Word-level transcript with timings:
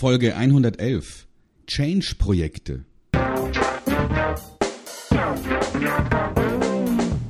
Folge 0.00 0.34
111. 0.34 1.26
Change-Projekte. 1.66 2.86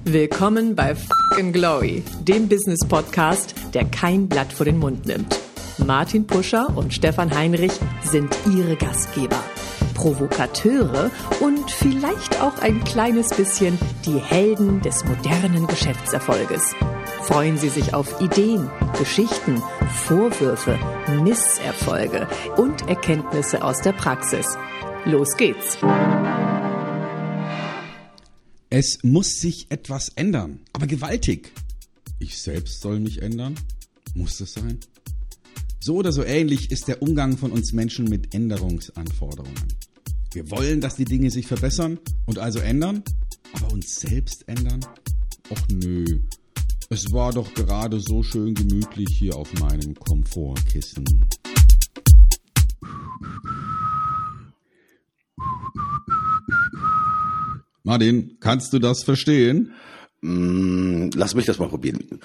Willkommen 0.04 0.77
bei 0.77 0.95
Fucking 0.95 1.53
Glory, 1.53 2.04
dem 2.21 2.48
Business-Podcast, 2.48 3.56
der 3.75 3.87
kein 3.87 4.29
Blatt 4.29 4.53
vor 4.53 4.67
den 4.67 4.79
Mund 4.79 5.04
nimmt. 5.04 5.37
Martin 5.85 6.29
Puscher 6.29 6.77
und 6.77 6.95
Stefan 6.95 7.35
Heinrich 7.35 7.72
sind 8.04 8.33
ihre 8.46 8.76
Gastgeber. 8.76 9.42
Provokateure 9.94 11.10
und 11.40 11.68
vielleicht 11.72 12.40
auch 12.40 12.56
ein 12.62 12.84
kleines 12.84 13.30
bisschen 13.30 13.80
die 14.06 14.21
Helden 14.21 14.80
des 14.80 15.04
modernen 15.04 15.66
Geschäftserfolges. 15.66 16.77
Freuen 17.23 17.59
Sie 17.59 17.68
sich 17.68 17.95
auf 17.95 18.20
Ideen, 18.20 18.70
Geschichten, 18.98 19.62
Vorwürfe, 20.05 20.78
Misserfolge 21.23 22.27
und 22.56 22.88
Erkenntnisse 22.88 23.62
aus 23.62 23.83
der 23.83 23.92
Praxis. 23.92 24.47
Los 25.05 25.37
geht's! 25.37 25.78
Es 28.70 28.98
muss 29.02 29.38
sich 29.41 29.70
etwas 29.70 30.11
ändern, 30.11 30.61
aber 30.73 30.87
gewaltig. 30.87 31.52
Ich 32.19 32.38
selbst 32.38 32.80
soll 32.80 33.01
mich 33.01 33.23
ändern? 33.23 33.55
Muss 34.14 34.39
das 34.39 34.55
sein? 34.55 34.78
So 35.78 35.97
oder 35.97 36.12
so 36.12 36.25
ähnlich 36.25 36.70
ist 36.70 36.89
der 36.89 37.02
Umgang 37.02 37.37
von 37.37 37.52
uns 37.52 37.73
Menschen 37.73 38.06
mit 38.06 38.34
Änderungsanforderungen. 38.34 39.69
Wir 40.33 40.50
wollen, 40.50 40.80
dass 40.80 40.97
die 40.97 41.05
Dinge 41.05 41.30
sich 41.30 41.47
verbessern 41.47 41.98
und 42.27 42.39
also 42.39 42.61
ändern, 42.61 43.02
aber 43.52 43.73
uns 43.73 44.00
selbst 44.00 44.48
ändern? 44.48 44.80
Och 45.50 45.59
nö, 45.73 46.20
es 46.93 47.12
war 47.12 47.33
doch 47.33 47.55
gerade 47.55 48.01
so 48.01 48.25
schön 48.25 48.53
gemütlich 48.53 49.09
hier 49.17 49.37
auf 49.37 49.53
meinem 49.55 49.95
Komfortkissen. 49.95 51.05
Martin, 57.84 58.37
kannst 58.41 58.73
du 58.73 58.81
das 58.81 59.05
verstehen? 59.05 59.73
Mm, 60.20 61.11
lass 61.14 61.37
mich 61.37 61.47
das 61.47 61.61
mal 61.61 61.69
probieren. 61.69 62.20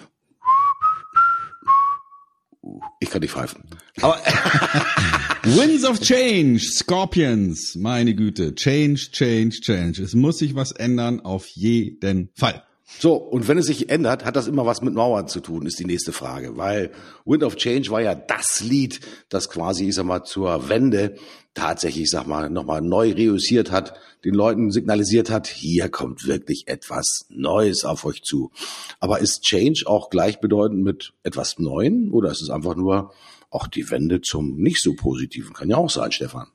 Ich 3.00 3.12
kann 3.12 3.22
nicht 3.22 3.34
pfeifen. 3.34 3.64
Aber 4.02 4.16
Winds 5.44 5.86
of 5.86 6.00
Change, 6.00 6.60
Scorpions, 6.60 7.76
meine 7.76 8.16
Güte. 8.16 8.56
Change, 8.56 9.12
change, 9.12 9.62
change. 9.62 10.02
Es 10.02 10.16
muss 10.16 10.40
sich 10.40 10.56
was 10.56 10.72
ändern, 10.72 11.20
auf 11.20 11.48
jeden 11.50 12.30
Fall. 12.34 12.64
So, 12.88 13.16
und 13.16 13.48
wenn 13.48 13.58
es 13.58 13.66
sich 13.66 13.90
ändert, 13.90 14.26
hat 14.26 14.36
das 14.36 14.48
immer 14.48 14.68
was 14.68 14.84
mit 14.84 14.94
Mauern 14.94 15.28
zu 15.28 15.40
tun, 15.40 15.66
ist 15.66 15.80
die 15.80 15.86
nächste 15.86 16.12
Frage. 16.12 16.56
Weil 16.56 16.92
Wind 17.26 17.44
of 17.44 17.56
Change 17.56 17.90
war 17.90 18.02
ja 18.02 18.14
das 18.14 18.62
Lied, 18.62 19.00
das 19.30 19.50
quasi, 19.50 19.90
ich 19.90 19.96
sag 19.96 20.06
mal, 20.06 20.24
zur 20.24 20.70
Wende 20.70 21.16
tatsächlich, 21.56 22.04
ich 22.04 22.10
sag 22.12 22.28
mal, 22.28 22.50
nochmal 22.52 22.82
neu 22.82 23.12
reüssiert 23.12 23.72
hat, 23.72 23.96
den 24.24 24.36
Leuten 24.36 24.70
signalisiert 24.70 25.32
hat, 25.32 25.48
hier 25.48 25.90
kommt 25.90 26.28
wirklich 26.28 26.68
etwas 26.68 27.26
Neues 27.30 27.86
auf 27.86 28.06
euch 28.06 28.22
zu. 28.22 28.52
Aber 29.00 29.20
ist 29.20 29.42
Change 29.42 29.86
auch 29.88 30.12
gleichbedeutend 30.12 30.84
mit 30.84 31.14
etwas 31.24 31.58
Neuen 31.58 32.12
oder 32.12 32.30
ist 32.30 32.42
es 32.42 32.52
einfach 32.52 32.76
nur 32.76 33.14
auch 33.50 33.68
die 33.68 33.90
Wende 33.90 34.22
zum 34.22 34.58
nicht 34.58 34.82
so 34.82 34.94
positiven? 34.94 35.54
Kann 35.54 35.70
ja 35.70 35.78
auch 35.78 35.90
sein, 35.90 36.12
Stefan. 36.12 36.48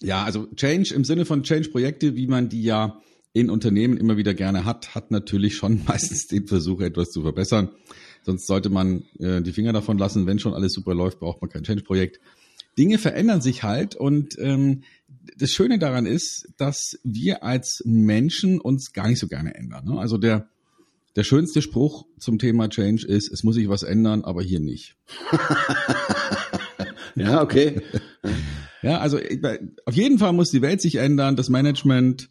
Ja, 0.00 0.24
also 0.24 0.46
Change 0.54 0.94
im 0.94 1.04
Sinne 1.04 1.26
von 1.26 1.42
Change-Projekte, 1.42 2.16
wie 2.16 2.28
man 2.28 2.48
die 2.48 2.62
ja 2.62 3.00
in 3.38 3.50
Unternehmen 3.50 3.96
immer 3.96 4.16
wieder 4.16 4.34
gerne 4.34 4.64
hat, 4.64 4.94
hat 4.94 5.10
natürlich 5.10 5.56
schon 5.56 5.82
meistens 5.86 6.26
den 6.26 6.46
Versuch, 6.46 6.80
etwas 6.80 7.10
zu 7.10 7.22
verbessern. 7.22 7.70
Sonst 8.22 8.46
sollte 8.46 8.68
man 8.68 9.04
äh, 9.18 9.40
die 9.42 9.52
Finger 9.52 9.72
davon 9.72 9.98
lassen. 9.98 10.26
Wenn 10.26 10.38
schon 10.38 10.54
alles 10.54 10.72
super 10.72 10.94
läuft, 10.94 11.20
braucht 11.20 11.40
man 11.40 11.50
kein 11.50 11.62
Change-Projekt. 11.62 12.20
Dinge 12.76 12.98
verändern 12.98 13.40
sich 13.40 13.62
halt 13.62 13.96
und 13.96 14.38
ähm, 14.38 14.82
das 15.36 15.50
Schöne 15.50 15.78
daran 15.78 16.06
ist, 16.06 16.48
dass 16.58 16.98
wir 17.02 17.42
als 17.42 17.82
Menschen 17.84 18.60
uns 18.60 18.92
gar 18.92 19.08
nicht 19.08 19.18
so 19.18 19.26
gerne 19.26 19.54
ändern. 19.54 19.84
Ne? 19.86 19.98
Also 19.98 20.16
der 20.16 20.48
der 21.18 21.24
schönste 21.24 21.62
Spruch 21.62 22.06
zum 22.20 22.38
Thema 22.38 22.68
Change 22.68 23.04
ist, 23.04 23.32
es 23.32 23.42
muss 23.42 23.56
sich 23.56 23.68
was 23.68 23.82
ändern, 23.82 24.22
aber 24.22 24.40
hier 24.40 24.60
nicht. 24.60 24.94
ja, 27.16 27.42
okay. 27.42 27.80
ja, 28.82 28.98
also 28.98 29.18
auf 29.84 29.94
jeden 29.94 30.20
Fall 30.20 30.32
muss 30.32 30.50
die 30.50 30.62
Welt 30.62 30.80
sich 30.80 30.94
ändern, 30.96 31.34
das 31.34 31.48
Management, 31.48 32.28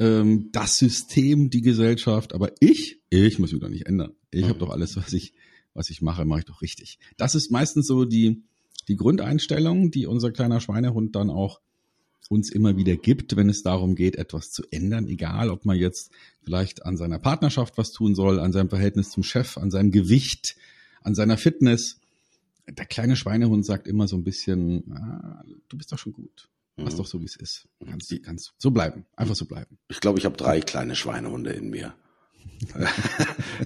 ähm, 0.00 0.48
das 0.50 0.76
System, 0.76 1.50
die 1.50 1.60
Gesellschaft, 1.60 2.32
aber 2.32 2.52
ich, 2.58 2.98
ich 3.10 3.38
muss 3.38 3.52
mich 3.52 3.60
doch 3.60 3.68
nicht 3.68 3.86
ändern. 3.86 4.14
Ich 4.32 4.44
mhm. 4.44 4.48
habe 4.48 4.58
doch 4.58 4.70
alles, 4.70 4.96
was 4.96 5.12
ich, 5.12 5.34
was 5.74 5.90
ich 5.90 6.02
mache, 6.02 6.24
mache 6.24 6.40
ich 6.40 6.46
doch 6.46 6.62
richtig. 6.62 6.98
Das 7.16 7.34
ist 7.34 7.52
meistens 7.52 7.86
so 7.86 8.06
die, 8.06 8.42
die 8.88 8.96
Grundeinstellung, 8.96 9.90
die 9.90 10.06
unser 10.06 10.32
kleiner 10.32 10.60
Schweinehund 10.60 11.14
dann 11.14 11.30
auch 11.30 11.60
uns 12.30 12.50
immer 12.50 12.76
wieder 12.76 12.96
gibt, 12.96 13.36
wenn 13.36 13.48
es 13.48 13.62
darum 13.62 13.94
geht, 13.94 14.16
etwas 14.16 14.50
zu 14.52 14.62
ändern, 14.70 15.06
egal 15.08 15.50
ob 15.50 15.64
man 15.64 15.76
jetzt 15.76 16.12
vielleicht 16.44 16.86
an 16.86 16.96
seiner 16.96 17.18
Partnerschaft 17.18 17.76
was 17.76 17.90
tun 17.90 18.14
soll, 18.14 18.38
an 18.38 18.52
seinem 18.52 18.70
Verhältnis 18.70 19.10
zum 19.10 19.22
Chef, 19.22 19.58
an 19.58 19.70
seinem 19.70 19.90
Gewicht, 19.90 20.56
an 21.02 21.14
seiner 21.14 21.36
Fitness. 21.36 21.98
Der 22.68 22.86
kleine 22.86 23.16
Schweinehund 23.16 23.66
sagt 23.66 23.88
immer 23.88 24.06
so 24.06 24.16
ein 24.16 24.22
bisschen, 24.22 24.92
ah, 24.92 25.42
du 25.68 25.76
bist 25.76 25.92
doch 25.92 25.98
schon 25.98 26.12
gut. 26.12 26.48
Lass 26.82 26.94
mhm. 26.94 26.98
doch 26.98 27.06
so, 27.06 27.20
wie 27.20 27.26
es 27.26 27.36
ist. 27.36 27.68
Kannst, 27.84 28.14
kannst 28.22 28.52
so 28.58 28.70
bleiben. 28.70 29.06
Einfach 29.16 29.34
so 29.34 29.44
bleiben. 29.44 29.78
Ich 29.88 30.00
glaube, 30.00 30.18
ich 30.18 30.24
habe 30.24 30.36
drei 30.36 30.60
kleine 30.60 30.96
Schweinehunde 30.96 31.50
in 31.52 31.70
mir. 31.70 31.94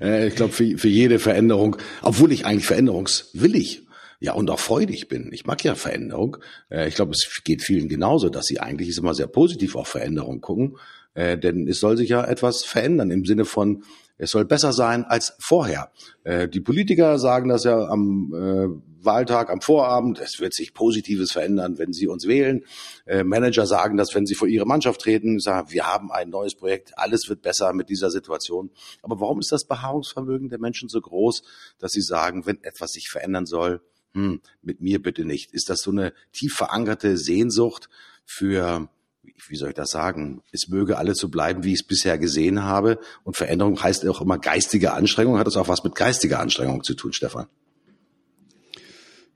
Äh, 0.01 0.27
ich 0.27 0.35
glaube, 0.35 0.53
für, 0.53 0.77
für 0.77 0.89
jede 0.89 1.21
Veränderung, 1.21 1.77
obwohl 2.03 2.33
ich 2.33 2.47
eigentlich 2.47 2.67
veränderungswillig 2.67 3.85
ja 4.19 4.33
und 4.33 4.51
auch 4.51 4.59
freudig 4.59 5.09
bin. 5.09 5.31
Ich 5.33 5.45
mag 5.45 5.63
ja 5.63 5.75
Veränderung. 5.75 6.39
Äh, 6.71 6.89
ich 6.89 6.97
glaube, 6.97 7.13
es 7.13 7.43
geht 7.45 7.63
vielen 7.63 7.89
genauso, 7.89 8.29
dass 8.29 8.47
sie 8.47 8.59
eigentlich 8.59 8.89
ist 8.89 8.99
immer 8.99 9.15
sehr 9.15 9.29
positiv 9.29 9.77
auf 9.77 9.89
Veränderung 9.89 10.41
gucken. 10.41 10.77
Äh, 11.15 11.39
denn 11.39 11.69
es 11.69 11.81
soll 11.81 11.97
sich 11.97 12.11
ja 12.11 12.25
etwas 12.25 12.65
verändern 12.65 13.11
im 13.11 13.25
Sinne 13.25 13.45
von, 13.45 13.85
es 14.17 14.31
soll 14.31 14.45
besser 14.45 14.73
sein 14.73 15.05
als 15.05 15.35
vorher. 15.41 15.91
Äh, 16.23 16.49
die 16.49 16.61
Politiker 16.61 17.19
sagen 17.19 17.49
das 17.49 17.65
ja 17.65 17.87
am 17.87 18.33
äh, 18.33 19.05
Wahltag, 19.05 19.51
am 19.51 19.61
Vorabend, 19.61 20.21
es 20.21 20.41
wird 20.41 20.55
sich 20.55 20.73
Positives 20.73 21.33
verändern, 21.33 21.79
wenn 21.79 21.93
sie 21.93 22.07
uns 22.07 22.27
wählen. 22.27 22.65
Äh, 23.07 23.25
Manager 23.25 23.67
sagen 23.67 23.97
das, 23.97 24.15
wenn 24.15 24.27
sie 24.27 24.35
vor 24.35 24.49
ihre 24.49 24.67
Mannschaft 24.67 25.01
treten, 25.01 25.41
sagen, 25.41 25.73
wir 25.73 25.87
haben 25.87 26.11
ein 26.13 26.31
neues 26.31 26.55
Projekt, 26.55 26.97
alles 26.97 27.29
wird 27.29 27.43
besser 27.43 27.73
mit 27.73 27.89
dieser 27.89 28.11
Situation. 28.11 28.71
Aber 29.03 29.21
warum 29.21 29.41
ist 29.41 29.53
das 29.53 29.65
Beharrungsvermögen 29.67 30.49
der 30.49 30.61
Menschen 30.61 30.89
so 30.89 31.01
groß, 31.01 31.43
dass 31.79 31.93
sie 31.93 32.03
sagen, 32.03 32.47
wenn 32.47 32.63
etwas 32.63 32.93
sich 32.93 33.09
verändern 33.09 33.47
soll, 33.47 33.83
hm, 34.13 34.41
mit 34.63 34.81
mir 34.81 35.03
bitte 35.03 35.25
nicht? 35.25 35.53
Ist 35.53 35.71
das 35.71 35.83
so 35.83 35.91
eine 35.91 36.13
tief 36.33 36.55
verankerte 36.55 37.17
Sehnsucht 37.17 37.89
für 38.25 38.89
wie 39.49 39.57
soll 39.57 39.71
ich 39.71 39.75
das 39.75 39.91
sagen, 39.91 40.43
es 40.53 40.69
möge 40.69 40.99
alles 40.99 41.19
so 41.19 41.29
bleiben, 41.29 41.65
wie 41.65 41.73
ich 41.73 41.81
es 41.81 41.87
bisher 41.87 42.19
gesehen 42.19 42.63
habe. 42.63 42.99
Und 43.25 43.37
Veränderung 43.37 43.83
heißt 43.83 44.07
auch 44.09 44.21
immer 44.21 44.39
geistige 44.39 44.93
Anstrengung. 44.93 45.39
Hat 45.39 45.47
das 45.47 45.57
auch 45.57 45.69
was 45.69 45.85
mit 45.85 45.95
geistiger 45.95 46.41
Anstrengung 46.41 46.83
zu 46.83 46.95
tun, 46.95 47.13
Stefan? 47.13 47.47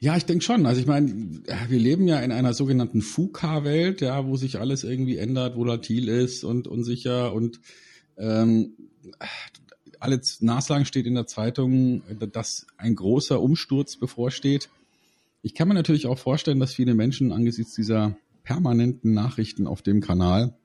Ja, 0.01 0.17
ich 0.17 0.25
denke 0.25 0.45
schon. 0.45 0.65
Also 0.67 0.81
ich 0.81 0.87
meine, 0.87 1.43
wir 1.69 1.79
leben 1.79 2.07
ja 2.07 2.21
in 2.21 2.31
einer 2.31 2.55
sogenannten 2.55 3.03
FUKA-Welt, 3.03 4.01
ja, 4.01 4.27
wo 4.27 4.37
sich 4.37 4.61
alles 4.61 4.85
irgendwie 4.85 5.17
ändert, 5.17 5.57
volatil 5.57 6.09
ist 6.09 6.45
und 6.45 6.69
unsicher 6.69 7.33
und 7.33 7.61
ähm, 8.17 8.75
alle 9.99 10.21
naslang 10.41 10.85
steht 10.85 11.07
in 11.07 11.15
der 11.15 11.27
Zeitung, 11.27 12.03
dass 12.33 12.67
ein 12.77 12.95
großer 12.95 13.41
Umsturz 13.41 13.97
bevorsteht. 13.97 14.69
Ich 15.43 15.55
kann 15.55 15.67
mir 15.67 15.75
natürlich 15.75 16.07
auch 16.07 16.19
vorstellen, 16.19 16.61
dass 16.61 16.75
viele 16.75 16.95
Menschen 16.95 17.33
angesichts 17.33 17.75
dieser 17.75 18.17
permanenten 18.49 19.13
Nachrichten 19.13 19.67
auf 19.67 19.83
dem 19.83 20.01
Kanal 20.01 20.57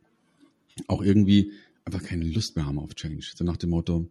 auch 0.88 1.04
irgendwie 1.04 1.52
einfach 1.84 2.02
keine 2.02 2.24
Lust 2.24 2.56
mehr 2.56 2.66
haben 2.66 2.80
auf 2.80 2.96
Change. 2.96 3.34
So 3.36 3.44
nach 3.44 3.58
dem 3.58 3.72
Motto, 3.72 4.08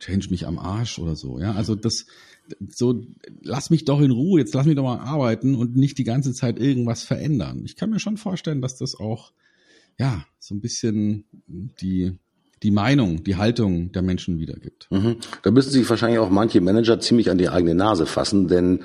change 0.00 0.28
mich 0.30 0.46
am 0.46 0.58
Arsch 0.58 0.98
oder 0.98 1.14
so. 1.14 1.38
Ja, 1.38 1.52
also 1.52 1.74
das, 1.74 2.06
so, 2.70 3.04
lass 3.42 3.68
mich 3.68 3.84
doch 3.84 4.00
in 4.00 4.10
Ruhe, 4.10 4.40
jetzt 4.40 4.54
lass 4.54 4.64
mich 4.64 4.74
doch 4.74 4.84
mal 4.84 5.00
arbeiten 5.00 5.54
und 5.54 5.76
nicht 5.76 5.98
die 5.98 6.04
ganze 6.04 6.32
Zeit 6.32 6.58
irgendwas 6.58 7.02
verändern. 7.02 7.60
Ich 7.66 7.76
kann 7.76 7.90
mir 7.90 8.00
schon 8.00 8.16
vorstellen, 8.16 8.62
dass 8.62 8.78
das 8.78 8.94
auch, 8.98 9.34
ja, 9.98 10.24
so 10.38 10.54
ein 10.54 10.62
bisschen 10.62 11.26
die, 11.46 12.16
die 12.62 12.70
Meinung, 12.70 13.22
die 13.22 13.36
Haltung 13.36 13.92
der 13.92 14.00
Menschen 14.00 14.38
wiedergibt. 14.38 14.88
Mhm. 14.90 15.16
Da 15.42 15.50
müssen 15.50 15.72
sich 15.72 15.88
wahrscheinlich 15.90 16.20
auch 16.20 16.30
manche 16.30 16.62
Manager 16.62 16.98
ziemlich 17.00 17.30
an 17.30 17.36
die 17.36 17.50
eigene 17.50 17.74
Nase 17.74 18.06
fassen, 18.06 18.48
denn 18.48 18.82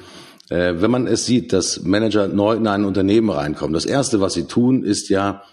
äh, 0.49 0.73
wenn 0.77 0.91
man 0.91 1.07
es 1.07 1.25
sieht, 1.25 1.53
dass 1.53 1.83
Manager 1.83 2.27
neu 2.27 2.55
in 2.55 2.67
ein 2.67 2.85
Unternehmen 2.85 3.29
reinkommen, 3.29 3.73
das 3.73 3.85
erste, 3.85 4.21
was 4.21 4.33
sie 4.33 4.43
tun, 4.43 4.83
ist 4.83 5.09
ja, 5.09 5.43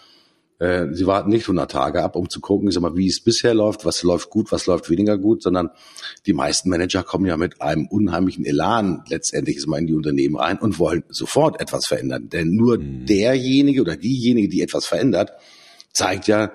äh, 0.58 0.86
sie 0.92 1.06
warten 1.06 1.30
nicht 1.30 1.44
100 1.44 1.70
Tage 1.70 2.02
ab, 2.02 2.16
um 2.16 2.28
zu 2.28 2.40
gucken, 2.40 2.68
ich 2.68 2.74
sag 2.74 2.82
mal, 2.82 2.96
wie 2.96 3.06
es 3.06 3.20
bisher 3.20 3.54
läuft, 3.54 3.84
was 3.84 4.02
läuft 4.02 4.30
gut, 4.30 4.52
was 4.52 4.66
läuft 4.66 4.90
weniger 4.90 5.16
gut, 5.16 5.42
sondern 5.42 5.70
die 6.26 6.32
meisten 6.32 6.68
Manager 6.68 7.02
kommen 7.02 7.26
ja 7.26 7.36
mit 7.36 7.62
einem 7.62 7.86
unheimlichen 7.86 8.44
Elan 8.44 9.04
letztendlich 9.08 9.56
ist 9.56 9.66
mal 9.66 9.78
in 9.78 9.86
die 9.86 9.94
Unternehmen 9.94 10.36
rein 10.36 10.58
und 10.58 10.78
wollen 10.78 11.04
sofort 11.08 11.60
etwas 11.60 11.86
verändern. 11.86 12.28
Denn 12.28 12.54
nur 12.54 12.78
mhm. 12.78 13.06
derjenige 13.06 13.80
oder 13.80 13.96
diejenige, 13.96 14.48
die 14.48 14.62
etwas 14.62 14.86
verändert, 14.86 15.32
zeigt 15.92 16.26
ja, 16.26 16.52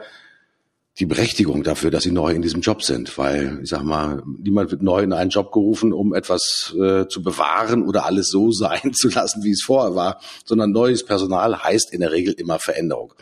die 1.00 1.06
Berechtigung 1.06 1.64
dafür, 1.64 1.92
dass 1.92 2.04
sie 2.04 2.12
neu 2.12 2.32
in 2.32 2.42
diesem 2.42 2.62
Job 2.62 2.82
sind, 2.82 3.18
weil 3.18 3.60
ich 3.62 3.70
sag 3.70 3.84
mal, 3.84 4.24
niemand 4.40 4.72
wird 4.72 4.82
neu 4.82 5.02
in 5.02 5.12
einen 5.12 5.30
Job 5.30 5.52
gerufen, 5.52 5.92
um 5.92 6.14
etwas 6.14 6.74
äh, 6.80 7.08
zu 7.08 7.22
bewahren 7.22 7.84
oder 7.84 8.06
alles 8.06 8.30
so 8.30 8.52
sein 8.52 8.94
zu 8.94 9.10
lassen, 9.10 9.44
wie 9.44 9.52
es 9.52 9.62
vorher 9.62 9.96
war, 9.96 10.20
sondern 10.46 10.72
neues 10.72 11.04
Personal 11.06 11.64
heißt 11.64 11.92
in 11.94 12.00
der 12.00 12.12
Regel 12.12 12.34
immer 12.34 12.60
Veränderung. 12.60 13.14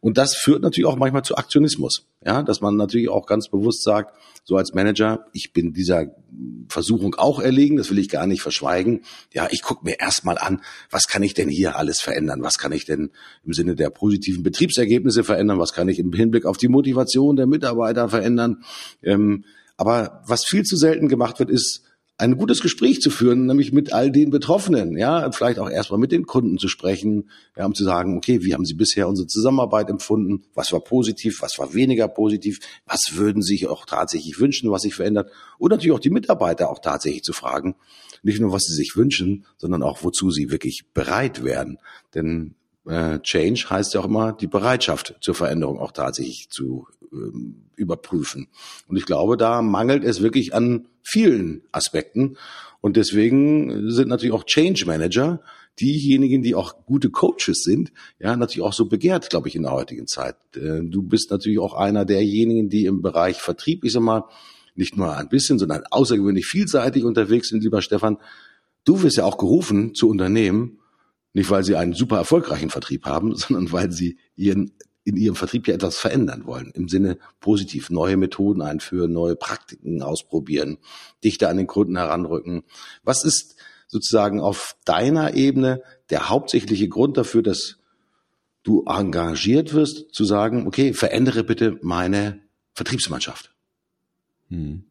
Und 0.00 0.18
das 0.18 0.34
führt 0.34 0.62
natürlich 0.62 0.88
auch 0.88 0.96
manchmal 0.96 1.22
zu 1.22 1.36
Aktionismus, 1.36 2.06
ja, 2.24 2.42
dass 2.42 2.60
man 2.60 2.76
natürlich 2.76 3.08
auch 3.08 3.26
ganz 3.26 3.48
bewusst 3.48 3.82
sagt, 3.82 4.16
so 4.44 4.56
als 4.56 4.74
Manager, 4.74 5.26
ich 5.32 5.52
bin 5.52 5.72
dieser 5.72 6.06
Versuchung 6.68 7.14
auch 7.14 7.40
erlegen, 7.40 7.76
das 7.76 7.90
will 7.90 7.98
ich 7.98 8.08
gar 8.08 8.26
nicht 8.26 8.42
verschweigen. 8.42 9.02
Ja, 9.32 9.48
ich 9.50 9.62
gucke 9.62 9.84
mir 9.84 10.00
erstmal 10.00 10.38
an, 10.38 10.62
was 10.90 11.06
kann 11.06 11.22
ich 11.22 11.34
denn 11.34 11.48
hier 11.48 11.76
alles 11.76 12.00
verändern? 12.00 12.42
Was 12.42 12.58
kann 12.58 12.72
ich 12.72 12.84
denn 12.84 13.10
im 13.44 13.52
Sinne 13.52 13.76
der 13.76 13.90
positiven 13.90 14.42
Betriebsergebnisse 14.42 15.22
verändern? 15.22 15.58
Was 15.58 15.72
kann 15.72 15.88
ich 15.88 15.98
im 15.98 16.12
Hinblick 16.12 16.44
auf 16.44 16.56
die 16.56 16.68
Motivation 16.68 17.36
der 17.36 17.46
Mitarbeiter 17.46 18.08
verändern? 18.08 18.64
Ähm, 19.02 19.44
aber 19.76 20.22
was 20.26 20.44
viel 20.44 20.64
zu 20.64 20.76
selten 20.76 21.08
gemacht 21.08 21.38
wird, 21.38 21.50
ist 21.50 21.82
ein 22.18 22.36
gutes 22.36 22.60
Gespräch 22.60 23.00
zu 23.00 23.10
führen, 23.10 23.46
nämlich 23.46 23.72
mit 23.72 23.92
all 23.92 24.12
den 24.12 24.30
Betroffenen, 24.30 24.96
ja, 24.96 25.30
vielleicht 25.32 25.58
auch 25.58 25.68
erstmal 25.68 25.98
mit 25.98 26.12
den 26.12 26.24
Kunden 26.24 26.58
zu 26.58 26.68
sprechen, 26.68 27.30
ja, 27.56 27.66
um 27.66 27.74
zu 27.74 27.84
sagen, 27.84 28.16
okay, 28.16 28.44
wie 28.44 28.54
haben 28.54 28.64
Sie 28.64 28.74
bisher 28.74 29.08
unsere 29.08 29.26
Zusammenarbeit 29.26 29.90
empfunden? 29.90 30.44
Was 30.54 30.72
war 30.72 30.80
positiv? 30.80 31.42
Was 31.42 31.58
war 31.58 31.74
weniger 31.74 32.08
positiv? 32.08 32.60
Was 32.86 33.16
würden 33.16 33.42
Sie 33.42 33.54
sich 33.54 33.66
auch 33.66 33.86
tatsächlich 33.86 34.38
wünschen, 34.38 34.70
was 34.70 34.82
sich 34.82 34.94
verändert? 34.94 35.30
Und 35.58 35.70
natürlich 35.70 35.92
auch 35.92 36.00
die 36.00 36.10
Mitarbeiter 36.10 36.70
auch 36.70 36.78
tatsächlich 36.80 37.22
zu 37.22 37.32
fragen, 37.32 37.74
nicht 38.22 38.40
nur, 38.40 38.52
was 38.52 38.62
sie 38.62 38.74
sich 38.74 38.96
wünschen, 38.96 39.44
sondern 39.56 39.82
auch, 39.82 40.04
wozu 40.04 40.30
sie 40.30 40.50
wirklich 40.50 40.84
bereit 40.94 41.44
werden. 41.44 41.78
Denn 42.14 42.54
äh, 42.86 43.20
Change 43.20 43.66
heißt 43.68 43.94
ja 43.94 44.00
auch 44.00 44.06
immer, 44.06 44.32
die 44.32 44.46
Bereitschaft 44.46 45.14
zur 45.20 45.34
Veränderung 45.34 45.78
auch 45.78 45.92
tatsächlich 45.92 46.48
zu 46.50 46.86
ähm, 47.12 47.66
überprüfen. 47.76 48.48
Und 48.88 48.96
ich 48.96 49.06
glaube, 49.06 49.36
da 49.36 49.62
mangelt 49.62 50.04
es 50.04 50.22
wirklich 50.22 50.54
an 50.54 50.88
vielen 51.02 51.62
Aspekten. 51.72 52.36
Und 52.80 52.96
deswegen 52.96 53.90
sind 53.90 54.08
natürlich 54.08 54.34
auch 54.34 54.44
Change 54.44 54.84
Manager 54.86 55.40
diejenigen, 55.80 56.42
die 56.42 56.54
auch 56.54 56.84
gute 56.84 57.10
Coaches 57.10 57.62
sind, 57.62 57.92
ja, 58.18 58.36
natürlich 58.36 58.66
auch 58.66 58.74
so 58.74 58.86
begehrt, 58.86 59.30
glaube 59.30 59.48
ich, 59.48 59.56
in 59.56 59.62
der 59.62 59.72
heutigen 59.72 60.06
Zeit. 60.06 60.36
Äh, 60.54 60.80
du 60.82 61.02
bist 61.02 61.30
natürlich 61.30 61.58
auch 61.58 61.74
einer 61.74 62.04
derjenigen, 62.04 62.68
die 62.68 62.84
im 62.84 63.00
Bereich 63.00 63.38
Vertrieb, 63.38 63.84
ich 63.84 63.92
sag 63.92 64.02
mal, 64.02 64.24
nicht 64.74 64.96
nur 64.96 65.16
ein 65.16 65.28
bisschen, 65.28 65.58
sondern 65.58 65.84
außergewöhnlich 65.90 66.46
vielseitig 66.46 67.04
unterwegs 67.04 67.48
sind, 67.48 67.62
lieber 67.62 67.82
Stefan. 67.82 68.18
Du 68.84 69.02
wirst 69.02 69.16
ja 69.16 69.24
auch 69.24 69.38
gerufen 69.38 69.94
zu 69.94 70.08
Unternehmen, 70.08 70.78
nicht 71.32 71.50
weil 71.50 71.64
sie 71.64 71.76
einen 71.76 71.94
super 71.94 72.16
erfolgreichen 72.16 72.70
Vertrieb 72.70 73.06
haben, 73.06 73.34
sondern 73.36 73.72
weil 73.72 73.92
sie 73.92 74.18
ihren 74.36 74.72
in 75.04 75.16
ihrem 75.16 75.34
Vertrieb 75.34 75.66
ja 75.66 75.74
etwas 75.74 75.98
verändern 75.98 76.46
wollen. 76.46 76.70
Im 76.74 76.88
Sinne 76.88 77.18
positiv 77.40 77.90
neue 77.90 78.16
Methoden 78.16 78.62
einführen, 78.62 79.12
neue 79.12 79.34
Praktiken 79.34 80.00
ausprobieren, 80.00 80.78
dichter 81.24 81.48
an 81.48 81.56
den 81.56 81.66
Kunden 81.66 81.96
heranrücken. 81.96 82.62
Was 83.02 83.24
ist 83.24 83.56
sozusagen 83.88 84.40
auf 84.40 84.76
deiner 84.84 85.34
Ebene 85.34 85.82
der 86.10 86.28
hauptsächliche 86.28 86.88
Grund 86.88 87.16
dafür, 87.16 87.42
dass 87.42 87.78
du 88.62 88.84
engagiert 88.86 89.74
wirst, 89.74 90.14
zu 90.14 90.24
sagen, 90.24 90.68
okay, 90.68 90.92
verändere 90.92 91.42
bitte 91.42 91.78
meine 91.82 92.40
Vertriebsmannschaft? 92.74 93.52
Hm. 94.50 94.84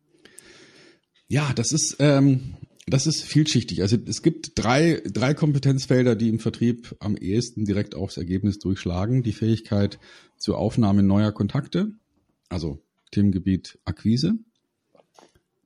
Ja, 1.27 1.53
das 1.55 1.71
ist 1.71 1.95
ähm, 1.99 2.55
das 2.93 3.07
ist 3.07 3.23
vielschichtig. 3.23 3.81
Also 3.81 3.97
es 4.05 4.21
gibt 4.21 4.51
drei, 4.55 5.01
drei 5.05 5.33
Kompetenzfelder, 5.33 6.15
die 6.15 6.29
im 6.29 6.39
Vertrieb 6.39 6.95
am 6.99 7.15
ehesten 7.15 7.65
direkt 7.65 7.95
aufs 7.95 8.17
Ergebnis 8.17 8.59
durchschlagen. 8.59 9.23
Die 9.23 9.33
Fähigkeit 9.33 9.99
zur 10.38 10.57
Aufnahme 10.57 11.03
neuer 11.03 11.31
Kontakte, 11.31 11.93
also 12.49 12.81
Themengebiet 13.11 13.79
Akquise. 13.85 14.33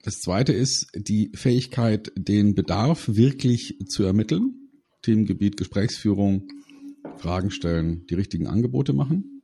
Das 0.04 0.19
zweite 0.19 0.54
ist 0.54 0.88
die 0.95 1.31
Fähigkeit, 1.33 2.12
den 2.16 2.54
Bedarf 2.54 3.07
wirklich 3.07 3.80
zu 3.88 4.04
ermitteln. 4.04 4.69
Themengebiet 5.01 5.57
Gesprächsführung, 5.57 6.48
Fragen 7.18 7.51
stellen, 7.51 8.06
die 8.07 8.16
richtigen 8.16 8.48
Angebote 8.48 8.94
machen. 8.94 9.42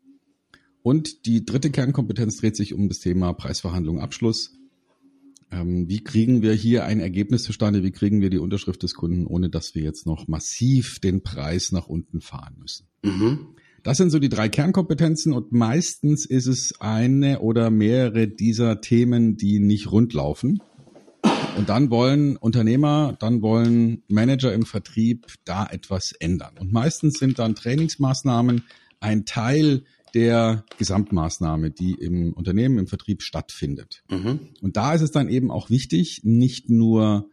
Und 0.83 1.25
die 1.25 1.45
dritte 1.45 1.71
Kernkompetenz 1.71 2.37
dreht 2.37 2.55
sich 2.55 2.73
um 2.73 2.89
das 2.89 2.99
Thema 2.99 3.33
Preisverhandlung, 3.33 3.99
Abschluss. 3.99 4.57
Ähm, 5.51 5.89
wie 5.89 6.03
kriegen 6.03 6.41
wir 6.41 6.53
hier 6.53 6.85
ein 6.85 6.99
Ergebnis 6.99 7.43
zustande? 7.43 7.83
Wie 7.83 7.91
kriegen 7.91 8.21
wir 8.21 8.29
die 8.29 8.39
Unterschrift 8.39 8.83
des 8.83 8.93
Kunden, 8.93 9.27
ohne 9.27 9.49
dass 9.49 9.75
wir 9.75 9.83
jetzt 9.83 10.05
noch 10.05 10.27
massiv 10.27 10.99
den 10.99 11.21
Preis 11.21 11.71
nach 11.71 11.87
unten 11.87 12.21
fahren 12.21 12.55
müssen? 12.59 12.87
Mhm. 13.03 13.47
Das 13.83 13.97
sind 13.97 14.11
so 14.11 14.19
die 14.19 14.29
drei 14.29 14.47
Kernkompetenzen 14.47 15.33
und 15.33 15.51
meistens 15.51 16.25
ist 16.25 16.45
es 16.45 16.79
eine 16.79 17.39
oder 17.39 17.71
mehrere 17.71 18.27
dieser 18.27 18.79
Themen, 18.79 19.37
die 19.37 19.59
nicht 19.59 19.91
rund 19.91 20.13
laufen. 20.13 20.61
Und 21.57 21.67
dann 21.67 21.89
wollen 21.89 22.37
Unternehmer, 22.37 23.17
dann 23.19 23.41
wollen 23.41 24.03
Manager 24.07 24.53
im 24.53 24.65
Vertrieb 24.65 25.25
da 25.43 25.65
etwas 25.65 26.13
ändern. 26.13 26.53
Und 26.59 26.71
meistens 26.71 27.19
sind 27.19 27.39
dann 27.39 27.55
Trainingsmaßnahmen 27.55 28.63
ein 28.99 29.25
Teil 29.25 29.83
der 30.13 30.65
Gesamtmaßnahme, 30.77 31.71
die 31.71 31.93
im 31.93 32.33
Unternehmen, 32.33 32.79
im 32.79 32.87
Vertrieb 32.87 33.21
stattfindet. 33.21 34.03
Mhm. 34.09 34.49
Und 34.61 34.77
da 34.77 34.93
ist 34.93 35.01
es 35.01 35.11
dann 35.11 35.29
eben 35.29 35.51
auch 35.51 35.69
wichtig, 35.69 36.21
nicht 36.23 36.69
nur 36.69 37.29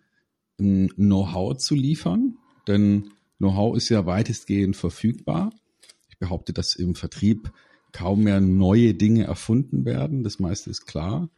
ein 0.58 0.88
Know-how 0.96 1.56
zu 1.56 1.74
liefern, 1.74 2.36
denn 2.66 3.10
Know-how 3.38 3.76
ist 3.76 3.88
ja 3.88 4.06
weitestgehend 4.06 4.76
verfügbar. 4.76 5.52
Ich 6.08 6.18
behaupte, 6.18 6.52
dass 6.52 6.74
im 6.74 6.94
Vertrieb 6.94 7.52
kaum 7.92 8.24
mehr 8.24 8.40
neue 8.40 8.94
Dinge 8.94 9.24
erfunden 9.24 9.84
werden. 9.84 10.24
Das 10.24 10.38
meiste 10.38 10.70
ist 10.70 10.86
klar. 10.86 11.28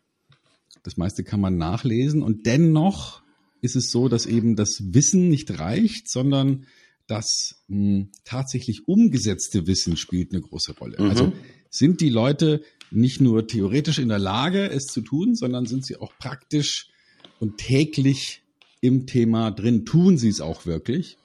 Das 0.83 0.97
meiste 0.97 1.25
kann 1.25 1.41
man 1.41 1.59
nachlesen. 1.59 2.23
Und 2.23 2.47
dennoch 2.47 3.23
ist 3.61 3.77
es 3.77 3.91
so, 3.91 4.09
dass 4.09 4.27
eben 4.27 4.57
das 4.57 4.95
Wissen 4.95 5.29
nicht 5.29 5.59
reicht, 5.59 6.09
sondern 6.09 6.67
das 7.11 7.63
mh, 7.69 7.77
hm, 7.77 8.09
tatsächlich 8.25 8.87
umgesetzte 8.87 9.67
Wissen 9.67 9.97
spielt 9.97 10.33
eine 10.33 10.41
große 10.41 10.73
Rolle. 10.79 10.97
Mhm. 10.99 11.11
Also 11.11 11.33
sind 11.71 12.01
die 12.01 12.11
Leute 12.11 12.63
nicht 12.91 13.21
nur 13.21 13.47
theoretisch 13.47 13.99
in 13.99 14.09
der 14.09 14.19
Lage, 14.19 14.69
es 14.69 14.87
zu 14.87 15.01
tun, 15.01 15.35
sondern 15.35 15.67
sind 15.67 15.85
sie 15.85 15.97
auch 15.97 16.13
praktisch 16.19 16.91
und 17.39 17.59
täglich 17.59 18.43
im 18.81 19.07
Thema 19.07 19.51
drin, 19.51 19.85
tun 19.85 20.19
sie 20.19 20.29
es 20.29 20.41
auch 20.41 20.67
wirklich. 20.67 21.17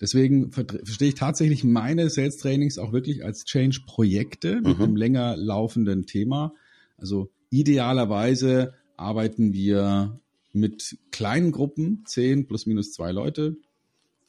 Deswegen 0.00 0.50
verstehe 0.50 1.08
ich 1.08 1.14
tatsächlich 1.14 1.62
meine 1.62 2.10
Sales 2.10 2.36
Trainings 2.36 2.76
auch 2.76 2.92
wirklich 2.92 3.24
als 3.24 3.44
Change-Projekte 3.44 4.56
mit 4.56 4.78
mhm. 4.78 4.82
einem 4.82 4.96
länger 4.96 5.36
laufenden 5.36 6.06
Thema. 6.06 6.54
Also 6.96 7.30
idealerweise 7.50 8.74
arbeiten 8.96 9.52
wir 9.52 10.20
mit 10.52 10.98
kleinen 11.12 11.52
Gruppen, 11.52 12.02
zehn 12.04 12.46
plus 12.46 12.66
minus 12.66 12.92
zwei 12.92 13.12
Leute, 13.12 13.56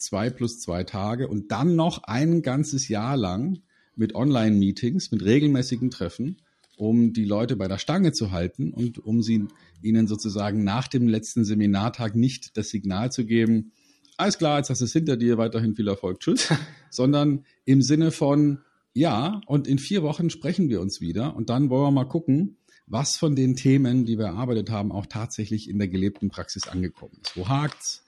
zwei 0.04 0.30
plus 0.30 0.60
zwei 0.60 0.84
Tage 0.84 1.28
und 1.28 1.52
dann 1.52 1.76
noch 1.76 2.04
ein 2.04 2.42
ganzes 2.42 2.88
Jahr 2.88 3.18
lang 3.18 3.60
mit 3.96 4.16
Online-Meetings, 4.16 5.12
mit 5.12 5.24
regelmäßigen 5.24 5.92
Treffen, 5.92 6.38
um 6.78 7.14
die 7.14 7.26
Leute 7.26 7.56
bei 7.56 7.68
der 7.68 7.78
Stange 7.78 8.12
zu 8.12 8.32
halten 8.32 8.72
und 8.74 9.00
um 9.00 9.22
sie 9.22 9.48
ihnen 9.82 10.08
sozusagen 10.08 10.64
nach 10.64 10.88
dem 10.88 11.08
letzten 11.08 11.46
Seminartag 11.46 12.16
nicht 12.16 12.58
das 12.58 12.70
Signal 12.70 13.12
zu 13.12 13.26
geben, 13.26 13.72
alles 14.18 14.38
klar, 14.38 14.60
jetzt 14.60 14.70
hast 14.70 14.82
du 14.82 14.86
es 14.86 14.94
hinter 14.94 15.18
dir, 15.18 15.38
weiterhin 15.38 15.76
viel 15.76 15.88
Erfolg, 15.88 16.20
tschüss, 16.20 16.54
sondern 16.90 17.46
im 17.66 17.82
Sinne 17.82 18.12
von, 18.12 18.60
ja, 18.94 19.42
und 19.48 19.68
in 19.68 19.80
vier 19.80 20.04
Wochen 20.04 20.30
sprechen 20.30 20.70
wir 20.70 20.82
uns 20.82 21.02
wieder 21.02 21.36
und 21.36 21.50
dann 21.50 21.70
wollen 21.70 21.88
wir 21.88 21.92
mal 21.92 22.08
gucken, 22.08 22.58
was 22.86 23.18
von 23.18 23.36
den 23.36 23.56
Themen, 23.56 24.06
die 24.06 24.18
wir 24.18 24.26
erarbeitet 24.26 24.70
haben, 24.70 24.92
auch 24.92 25.06
tatsächlich 25.06 25.70
in 25.70 25.80
der 25.80 25.88
gelebten 25.88 26.30
Praxis 26.30 26.68
angekommen 26.68 27.18
ist. 27.24 27.36
Wo 27.36 27.48
hakt's? 27.48 28.03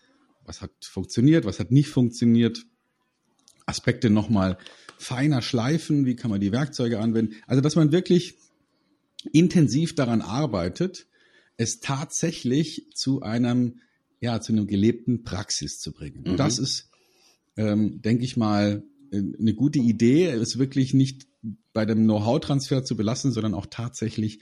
Was 0.45 0.61
hat 0.61 0.71
funktioniert, 0.81 1.45
was 1.45 1.59
hat 1.59 1.71
nicht 1.71 1.89
funktioniert, 1.89 2.65
Aspekte 3.65 4.09
nochmal 4.09 4.57
feiner 4.97 5.41
schleifen, 5.41 6.05
wie 6.05 6.15
kann 6.15 6.31
man 6.31 6.39
die 6.39 6.51
Werkzeuge 6.51 6.99
anwenden. 6.99 7.35
Also, 7.47 7.61
dass 7.61 7.75
man 7.75 7.91
wirklich 7.91 8.35
intensiv 9.31 9.95
daran 9.95 10.21
arbeitet, 10.21 11.07
es 11.57 11.79
tatsächlich 11.79 12.87
zu 12.93 13.21
einem, 13.21 13.79
ja, 14.19 14.39
zu 14.41 14.53
einem 14.53 14.67
gelebten 14.67 15.23
Praxis 15.23 15.79
zu 15.79 15.91
bringen. 15.91 16.23
Und 16.25 16.33
mhm. 16.33 16.37
das 16.37 16.59
ist, 16.59 16.89
ähm, 17.57 18.01
denke 18.01 18.23
ich 18.23 18.37
mal, 18.37 18.83
eine 19.11 19.53
gute 19.53 19.79
Idee, 19.79 20.27
es 20.27 20.57
wirklich 20.57 20.93
nicht 20.93 21.27
bei 21.73 21.85
dem 21.85 22.03
Know-how-Transfer 22.03 22.83
zu 22.83 22.95
belassen, 22.95 23.31
sondern 23.31 23.53
auch 23.53 23.67
tatsächlich 23.67 24.39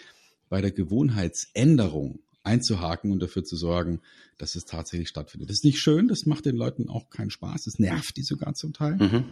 bei 0.49 0.61
der 0.61 0.71
Gewohnheitsänderung 0.71 2.19
einzuhaken 2.43 3.11
und 3.11 3.21
dafür 3.21 3.43
zu 3.43 3.55
sorgen, 3.55 4.01
dass 4.37 4.55
es 4.55 4.65
tatsächlich 4.65 5.09
stattfindet. 5.09 5.49
Das 5.49 5.57
ist 5.57 5.65
nicht 5.65 5.79
schön, 5.79 6.07
das 6.07 6.25
macht 6.25 6.45
den 6.45 6.55
Leuten 6.55 6.89
auch 6.89 7.09
keinen 7.09 7.29
Spaß, 7.29 7.63
das 7.63 7.79
nervt 7.79 8.17
die 8.17 8.23
sogar 8.23 8.53
zum 8.53 8.73
Teil. 8.73 8.97
Mhm. 8.97 9.23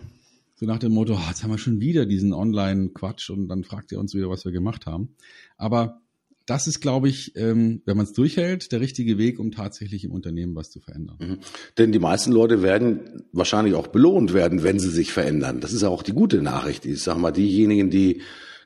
So 0.56 0.66
nach 0.66 0.80
dem 0.80 0.94
Motto, 0.94 1.16
oh, 1.16 1.28
jetzt 1.28 1.44
haben 1.44 1.50
wir 1.50 1.58
schon 1.58 1.80
wieder 1.80 2.06
diesen 2.06 2.34
Online-Quatsch 2.34 3.32
und 3.32 3.48
dann 3.48 3.64
fragt 3.64 3.92
ihr 3.92 4.00
uns 4.00 4.14
wieder, 4.14 4.30
was 4.30 4.46
wir 4.46 4.52
gemacht 4.52 4.86
haben. 4.86 5.16
Aber 5.58 6.02
das 6.46 6.68
ist, 6.68 6.82
glaube 6.82 7.10
ich, 7.10 7.36
ähm, 7.36 7.82
wenn 7.86 7.98
man 7.98 8.06
es 8.06 8.14
durchhält, 8.14 8.72
der 8.72 8.80
richtige 8.80 9.18
Weg, 9.18 9.40
um 9.40 9.52
tatsächlich 9.52 10.04
im 10.04 10.12
Unternehmen 10.12 10.56
was 10.56 10.70
zu 10.70 10.80
verändern. 10.80 11.18
Mhm. 11.20 11.38
Denn 11.78 11.92
die 11.92 12.00
meisten 12.00 12.32
Leute 12.32 12.62
werden 12.62 13.24
wahrscheinlich 13.32 13.74
auch 13.74 13.88
belohnt 13.88 14.34
werden, 14.34 14.64
wenn 14.64 14.80
sie 14.80 14.90
sich 14.90 15.14
verändern. 15.14 15.62
Das 15.62 15.74
ist 15.74 15.84
auch 15.84 16.04
die 16.04 16.14
gute 16.14 16.42
Nachricht. 16.42 16.86
Ich 16.86 17.02
sage 17.02 17.20
mal, 17.20 17.32
diejenigen, 17.32 17.90
die 17.90 18.22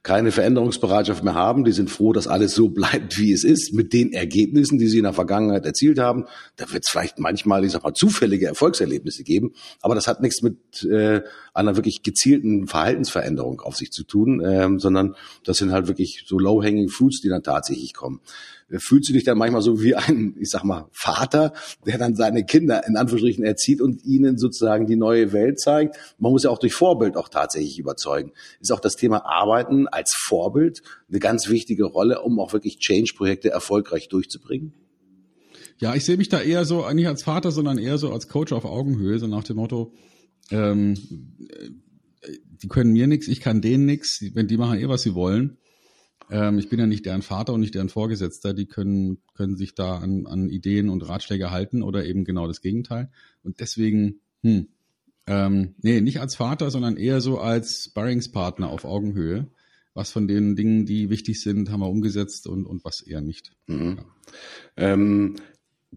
keine 0.05 0.31
Veränderungsbereitschaft 0.31 1.23
mehr 1.23 1.33
haben. 1.33 1.65
Die 1.65 1.71
sind 1.71 1.89
froh, 1.89 2.13
dass 2.13 2.27
alles 2.27 2.53
so 2.53 2.69
bleibt, 2.75 3.17
wie 3.17 3.33
es 3.33 3.43
ist, 3.43 3.73
mit 3.73 3.91
den 3.91 4.13
Ergebnissen, 4.13 4.77
die 4.77 4.87
sie 4.87 4.99
in 4.99 5.03
der 5.03 5.13
Vergangenheit 5.13 5.65
erzielt 5.65 5.99
haben. 5.99 6.25
Da 6.55 6.71
wird 6.71 6.83
es 6.85 6.91
vielleicht 6.91 7.19
manchmal, 7.19 7.65
ich 7.65 7.71
sag 7.71 7.83
mal, 7.83 7.93
zufällige 7.93 8.45
Erfolgserlebnisse 8.45 9.23
geben, 9.23 9.53
aber 9.81 9.95
das 9.95 10.07
hat 10.07 10.21
nichts 10.21 10.41
mit 10.41 10.83
äh, 10.83 11.21
einer 11.53 11.75
wirklich 11.75 12.03
gezielten 12.03 12.67
Verhaltensveränderung 12.67 13.61
auf 13.61 13.75
sich 13.75 13.91
zu 13.91 14.03
tun, 14.03 14.41
ähm, 14.45 14.79
sondern 14.79 15.15
das 15.43 15.57
sind 15.57 15.71
halt 15.71 15.87
wirklich 15.87 16.23
so 16.27 16.37
low-hanging 16.37 16.89
fruits, 16.89 17.21
die 17.21 17.29
dann 17.29 17.43
tatsächlich 17.43 17.93
kommen 17.93 18.21
fühlst 18.69 19.09
du 19.09 19.13
dich 19.13 19.23
dann 19.23 19.37
manchmal 19.37 19.61
so 19.61 19.81
wie 19.81 19.95
ein, 19.95 20.35
ich 20.39 20.49
sag 20.49 20.63
mal, 20.63 20.87
Vater, 20.91 21.53
der 21.85 21.97
dann 21.97 22.15
seine 22.15 22.45
Kinder 22.45 22.87
in 22.87 22.97
Anführungsstrichen 22.97 23.43
erzieht 23.43 23.81
und 23.81 24.03
ihnen 24.03 24.37
sozusagen 24.37 24.87
die 24.87 24.95
neue 24.95 25.33
Welt 25.33 25.59
zeigt. 25.59 25.95
Man 26.17 26.31
muss 26.31 26.43
ja 26.43 26.49
auch 26.49 26.57
durch 26.57 26.73
Vorbild 26.73 27.15
auch 27.15 27.29
tatsächlich 27.29 27.77
überzeugen. 27.77 28.31
Ist 28.59 28.71
auch 28.71 28.79
das 28.79 28.95
Thema 28.95 29.25
Arbeiten 29.25 29.87
als 29.87 30.13
Vorbild 30.15 30.81
eine 31.09 31.19
ganz 31.19 31.47
wichtige 31.47 31.85
Rolle, 31.85 32.21
um 32.21 32.39
auch 32.39 32.53
wirklich 32.53 32.79
Change-Projekte 32.79 33.49
erfolgreich 33.49 34.09
durchzubringen? 34.09 34.73
Ja, 35.77 35.93
ich 35.93 36.05
sehe 36.05 36.17
mich 36.17 36.29
da 36.29 36.41
eher 36.41 36.65
so, 36.65 36.89
nicht 36.91 37.07
als 37.07 37.23
Vater, 37.23 37.51
sondern 37.51 37.77
eher 37.77 37.97
so 37.97 38.11
als 38.11 38.29
Coach 38.29 38.53
auf 38.53 38.65
Augenhöhe, 38.65 39.19
so 39.19 39.27
nach 39.27 39.43
dem 39.43 39.57
Motto, 39.57 39.93
ähm, 40.49 40.95
die 42.61 42.67
können 42.67 42.93
mir 42.93 43.07
nichts, 43.07 43.27
ich 43.27 43.41
kann 43.41 43.61
denen 43.61 43.85
nichts, 43.85 44.23
wenn 44.33 44.47
die 44.47 44.57
machen 44.57 44.79
eh, 44.79 44.87
was 44.87 45.01
sie 45.01 45.13
wollen. 45.13 45.57
Ähm, 46.29 46.59
ich 46.59 46.69
bin 46.69 46.79
ja 46.79 46.87
nicht 46.87 47.05
deren 47.05 47.21
Vater 47.21 47.53
und 47.53 47.61
nicht 47.61 47.75
deren 47.75 47.89
Vorgesetzter. 47.89 48.53
Die 48.53 48.65
können, 48.65 49.19
können 49.33 49.55
sich 49.55 49.75
da 49.75 49.97
an, 49.97 50.25
an 50.25 50.49
Ideen 50.49 50.89
und 50.89 51.07
Ratschläge 51.07 51.51
halten 51.51 51.83
oder 51.83 52.05
eben 52.05 52.23
genau 52.23 52.47
das 52.47 52.61
Gegenteil. 52.61 53.09
Und 53.43 53.59
deswegen, 53.59 54.19
hm, 54.41 54.67
ähm, 55.27 55.75
nee, 55.81 56.01
nicht 56.01 56.19
als 56.19 56.35
Vater, 56.35 56.69
sondern 56.71 56.97
eher 56.97 57.21
so 57.21 57.39
als 57.39 57.85
Sparringspartner 57.85 58.69
auf 58.69 58.85
Augenhöhe. 58.85 59.47
Was 59.93 60.11
von 60.11 60.27
den 60.27 60.57
Dingen, 60.57 60.85
die 60.85 61.09
wichtig 61.09 61.41
sind, 61.41 61.71
haben 61.71 61.79
wir 61.79 61.89
umgesetzt 61.89 62.47
und, 62.47 62.65
und 62.65 62.83
was 62.83 63.01
eher 63.01 63.21
nicht. 63.21 63.53
Mhm. 63.67 63.97
Ja. 63.97 64.05
Ähm, 64.75 65.35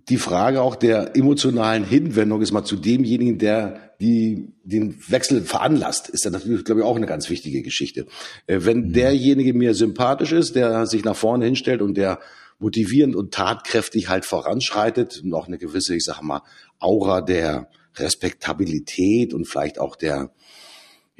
die 0.09 0.17
Frage 0.17 0.62
auch 0.62 0.76
der 0.76 1.17
emotionalen 1.17 1.85
Hinwendung 1.85 2.43
ist 2.43 2.52
mal 2.52 2.64
zu 2.64 2.76
demjenigen, 2.76 3.38
der 3.38 3.88
die 4.00 4.52
den 4.62 4.97
Wechsel 5.09 5.43
veranlasst, 5.43 6.09
ist 6.09 6.25
ja 6.25 6.31
natürlich, 6.31 6.64
glaube 6.64 6.83
ich, 6.83 6.87
auch 6.87 6.97
eine 6.97 7.07
ganz 7.07 7.28
wichtige 7.31 7.62
Geschichte. 7.62 8.07
Äh, 8.47 8.61
wenn 8.61 8.88
mhm. 8.88 8.93
derjenige 8.93 9.55
mir 9.55 9.75
sympathisch 9.75 10.33
ist, 10.33 10.55
der 10.55 10.87
sich 10.87 11.05
nach 11.05 11.17
vorne 11.17 11.47
hinstellt 11.47 11.83
und 11.83 11.97
der 11.97 12.21
motivierend 12.59 13.17
und 13.17 13.33
tatkräftig 13.33 14.09
halt 14.09 14.25
voranschreitet 14.25 15.23
und 15.23 15.33
auch 15.35 15.47
eine 15.47 15.59
gewisse, 15.59 15.95
ich 15.95 16.05
sage 16.05 16.25
mal, 16.25 16.43
Aura 16.78 17.21
der 17.21 17.69
Respektabilität 17.97 19.35
und 19.35 19.47
vielleicht 19.47 19.78
auch 19.78 19.97
der 19.97 20.33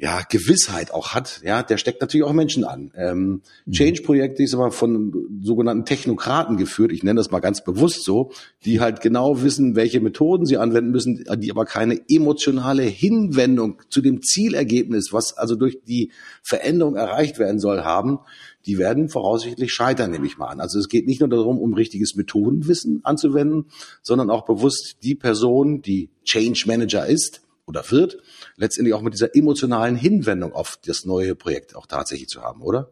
ja, 0.01 0.21
Gewissheit 0.29 0.93
auch 0.93 1.09
hat, 1.09 1.41
ja, 1.43 1.61
der 1.61 1.77
steckt 1.77 1.99
natürlich 1.99 2.25
auch 2.25 2.31
Menschen 2.31 2.63
an. 2.63 2.91
Ähm, 2.95 3.41
mhm. 3.65 3.71
Change-Projekte 3.73 4.41
ist 4.41 4.53
aber 4.53 4.71
von 4.71 5.41
sogenannten 5.41 5.83
Technokraten 5.83 6.55
geführt, 6.55 6.93
ich 6.93 7.03
nenne 7.03 7.19
das 7.19 7.31
mal 7.31 7.41
ganz 7.41 7.65
bewusst 7.65 8.05
so, 8.05 8.31
die 8.63 8.79
halt 8.79 9.01
genau 9.01 9.41
wissen, 9.43 9.75
welche 9.75 9.99
Methoden 9.99 10.45
sie 10.45 10.55
anwenden 10.55 10.91
müssen, 10.91 11.25
die 11.39 11.51
aber 11.51 11.65
keine 11.65 11.99
emotionale 12.09 12.83
Hinwendung 12.83 13.81
zu 13.89 14.01
dem 14.01 14.21
Zielergebnis, 14.21 15.11
was 15.11 15.37
also 15.37 15.55
durch 15.55 15.79
die 15.85 16.11
Veränderung 16.43 16.95
erreicht 16.95 17.37
werden 17.37 17.59
soll, 17.59 17.83
haben, 17.83 18.19
die 18.65 18.77
werden 18.77 19.09
voraussichtlich 19.09 19.73
scheitern, 19.73 20.11
nehme 20.11 20.27
ich 20.27 20.37
mal 20.37 20.47
an. 20.47 20.61
Also 20.61 20.79
es 20.79 20.87
geht 20.87 21.07
nicht 21.07 21.19
nur 21.19 21.29
darum, 21.29 21.59
um 21.59 21.73
richtiges 21.73 22.15
Methodenwissen 22.15 23.01
anzuwenden, 23.03 23.65
sondern 24.01 24.29
auch 24.29 24.45
bewusst 24.45 24.97
die 25.03 25.15
Person, 25.15 25.81
die 25.81 26.09
Change 26.23 26.63
Manager 26.67 27.05
ist, 27.05 27.41
oder 27.69 27.89
wird, 27.91 28.17
letztendlich 28.57 28.95
auch 28.95 29.03
mit 29.03 29.13
dieser 29.13 29.35
emotionalen 29.35 29.95
Hinwendung 29.95 30.53
auf 30.53 30.79
das 30.83 31.05
neue 31.05 31.35
Projekt 31.35 31.75
auch 31.75 31.85
tatsächlich 31.85 32.27
zu 32.27 32.41
haben, 32.41 32.61
oder? 32.61 32.91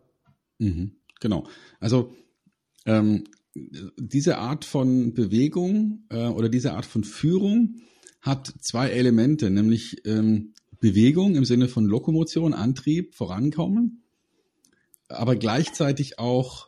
Mhm, 0.59 0.91
genau. 1.19 1.47
Also 1.79 2.13
ähm, 2.85 3.23
diese 3.55 4.37
Art 4.37 4.65
von 4.65 5.15
Bewegung 5.15 6.05
äh, 6.09 6.27
oder 6.27 6.47
diese 6.47 6.73
Art 6.73 6.85
von 6.85 7.03
Führung 7.03 7.81
hat 8.21 8.53
zwei 8.61 8.89
Elemente, 8.89 9.49
nämlich 9.49 10.05
ähm, 10.05 10.53
Bewegung 10.79 11.35
im 11.35 11.43
Sinne 11.43 11.67
von 11.67 11.85
Lokomotion, 11.85 12.53
Antrieb, 12.53 13.15
Vorankommen, 13.15 14.03
aber 15.09 15.35
gleichzeitig 15.35 16.19
auch 16.19 16.66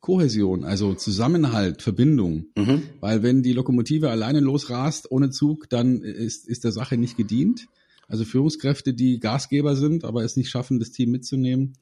Kohäsion, 0.00 0.64
also 0.64 0.94
Zusammenhalt, 0.94 1.82
Verbindung. 1.82 2.46
Mhm. 2.56 2.82
Weil 3.00 3.22
wenn 3.22 3.42
die 3.42 3.52
Lokomotive 3.52 4.10
alleine 4.10 4.40
losrast 4.40 5.10
ohne 5.10 5.30
Zug, 5.30 5.68
dann 5.68 6.02
ist, 6.02 6.48
ist 6.48 6.64
der 6.64 6.72
Sache 6.72 6.96
nicht 6.96 7.16
gedient. 7.16 7.66
Also 8.08 8.24
Führungskräfte, 8.24 8.94
die 8.94 9.18
Gasgeber 9.18 9.74
sind, 9.74 10.04
aber 10.04 10.22
es 10.22 10.36
nicht 10.36 10.50
schaffen, 10.50 10.78
das 10.78 10.92
Team 10.92 11.10
mitzunehmen, 11.10 11.72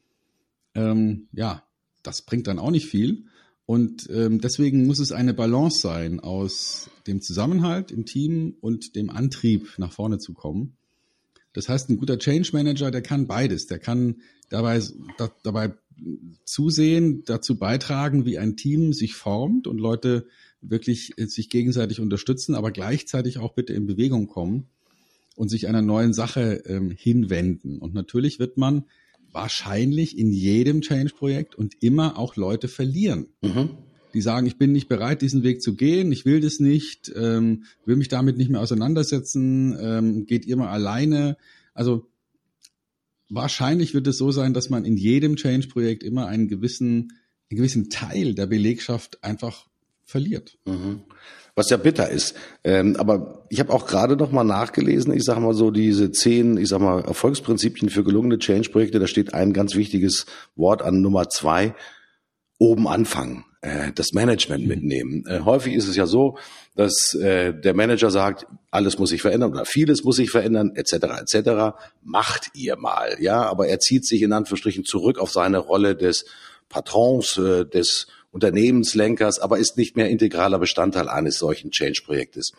ähm, 0.75 1.29
ja, 1.33 1.63
das 2.03 2.23
bringt 2.23 2.47
dann 2.47 2.59
auch 2.59 2.71
nicht 2.71 2.87
viel. 2.87 3.27
Und 3.67 4.09
ähm, 4.11 4.41
deswegen 4.41 4.87
muss 4.87 4.99
es 4.99 5.13
eine 5.13 5.33
Balance 5.33 5.81
sein 5.81 6.21
aus 6.21 6.91
dem 7.07 7.23
Zusammenhalt 7.23 7.91
im 7.91 8.05
Team 8.05 8.57
und 8.61 8.95
dem 8.95 9.11
Antrieb, 9.11 9.75
nach 9.79 9.93
vorne 9.93 10.19
zu 10.19 10.35
kommen. 10.35 10.77
Das 11.55 11.69
heißt, 11.69 11.89
ein 11.89 11.97
guter 11.97 12.19
Change 12.19 12.51
Manager, 12.53 12.91
der 12.91 13.01
kann 13.01 13.27
beides. 13.27 13.67
Der 13.67 13.79
kann 13.79 14.17
dabei, 14.51 14.83
da, 15.17 15.31
dabei 15.43 15.75
zusehen, 16.45 17.23
dazu 17.25 17.59
beitragen, 17.59 18.25
wie 18.25 18.39
ein 18.39 18.57
Team 18.57 18.93
sich 18.93 19.15
formt 19.15 19.67
und 19.67 19.79
Leute 19.79 20.27
wirklich 20.61 21.13
sich 21.17 21.51
gegenseitig 21.51 22.01
unterstützen, 22.01 22.55
aber 22.55 22.71
gleichzeitig 22.71 23.39
auch 23.39 23.55
bitte 23.55 23.75
in 23.75 23.87
Bewegung 23.87 24.27
kommen 24.27 24.67
und 25.37 25.49
sich 25.49 25.69
einer 25.69 25.83
neuen 25.83 26.13
Sache 26.13 26.63
ähm, 26.67 26.91
hinwenden. 26.91 27.79
Und 27.79 27.95
natürlich 27.95 28.39
wird 28.39 28.57
man 28.57 28.85
wahrscheinlich 29.33 30.17
in 30.17 30.33
jedem 30.33 30.81
Change-Projekt 30.81 31.55
und 31.55 31.83
immer 31.83 32.19
auch 32.19 32.37
Leute 32.37 32.69
verlieren. 32.69 33.27
Mhm. 33.43 33.71
Die 34.15 34.21
sagen, 34.21 34.47
ich 34.47 34.59
bin 34.59 34.71
nicht 34.71 34.89
bereit, 34.89 35.23
diesen 35.23 35.43
Weg 35.43 35.61
zu 35.61 35.75
gehen, 35.75 36.13
ich 36.13 36.25
will 36.25 36.41
das 36.41 36.61
nicht, 36.61 37.13
ähm, 37.17 37.65
will 37.85 37.97
mich 37.97 38.07
damit 38.07 38.37
nicht 38.37 38.49
mehr 38.49 38.61
auseinandersetzen, 38.61 39.77
ähm, 39.81 40.27
geht 40.27 40.47
ihr 40.47 40.57
mal 40.57 40.69
alleine. 40.69 41.37
Also 41.75 42.07
wahrscheinlich 43.29 43.95
wird 43.95 44.07
es 44.07 44.19
so 44.19 44.31
sein, 44.31 44.55
dass 44.55 44.71
man 44.71 44.85
in 44.85 44.97
jedem 44.97 45.37
Change-Projekt 45.37 46.03
immer 46.03 46.27
einen 46.27 46.49
gewissen, 46.49 47.13
einen 47.51 47.59
gewissen 47.59 47.91
Teil 47.91 48.35
der 48.35 48.47
Belegschaft 48.47 49.23
einfach 49.23 49.67
verliert. 50.05 50.59
Mhm. 50.65 51.03
Was 51.57 51.71
ja 51.71 51.77
bitter 51.77 52.09
ist. 52.11 52.35
Ähm, 52.65 52.97
aber 52.97 53.47
ich 53.49 53.61
habe 53.61 53.73
auch 53.73 53.87
gerade 53.87 54.17
noch 54.17 54.33
mal 54.33 54.43
nachgelesen, 54.43 55.15
ich 55.15 55.23
sage 55.23 55.41
mal 55.41 55.55
so, 55.55 55.71
diese 55.71 56.11
zehn, 56.11 56.57
ich 56.57 56.69
sag 56.69 56.81
mal, 56.81 57.03
Erfolgsprinzipien 57.05 57.91
für 57.91 58.03
gelungene 58.03 58.39
Change-Projekte, 58.39 58.99
da 58.99 59.07
steht 59.07 59.35
ein 59.35 59.53
ganz 59.53 59.77
wichtiges 59.77 60.27
Wort 60.57 60.83
an 60.83 61.01
Nummer 61.01 61.29
zwei, 61.29 61.75
oben 62.59 62.89
anfangen, 62.89 63.45
äh, 63.65 63.93
das 63.95 64.13
Management 64.13 64.63
mhm. 64.63 64.69
mitnehmen. 64.69 65.25
Äh, 65.27 65.41
häufig 65.41 65.75
ist 65.75 65.89
es 65.89 65.97
ja 65.97 66.07
so, 66.07 66.37
dass 66.77 67.15
äh, 67.15 67.55
der 67.55 67.75
Manager 67.75 68.11
sagt, 68.11 68.47
alles 68.71 68.99
muss 68.99 69.11
sich 69.11 69.23
verändern 69.23 69.53
oder 69.53 69.65
vieles 69.65 70.05
muss 70.05 70.17
sich 70.17 70.31
verändern, 70.31 70.73
etc. 70.75 70.93
etc. 71.23 71.77
Macht 72.03 72.49
ihr 72.55 72.77
mal, 72.77 73.17
ja, 73.21 73.43
aber 73.43 73.69
er 73.69 73.81
zieht 73.81 74.07
sich 74.07 74.23
in 74.23 74.33
Anführungsstrichen 74.33 74.85
zurück 74.85 75.19
auf 75.19 75.33
seine 75.33 75.59
Rolle 75.59 75.97
des 75.97 76.27
Patrons, 76.69 77.39
äh, 77.39 77.65
des 77.65 78.07
Unternehmenslenkers, 78.33 79.39
aber 79.39 79.59
ist 79.59 79.79
nicht 79.79 79.97
mehr 79.97 80.11
integraler 80.11 80.59
Bestandteil 80.59 81.09
eines 81.09 81.39
solchen 81.39 81.71
Change-Projektes. 81.71 82.53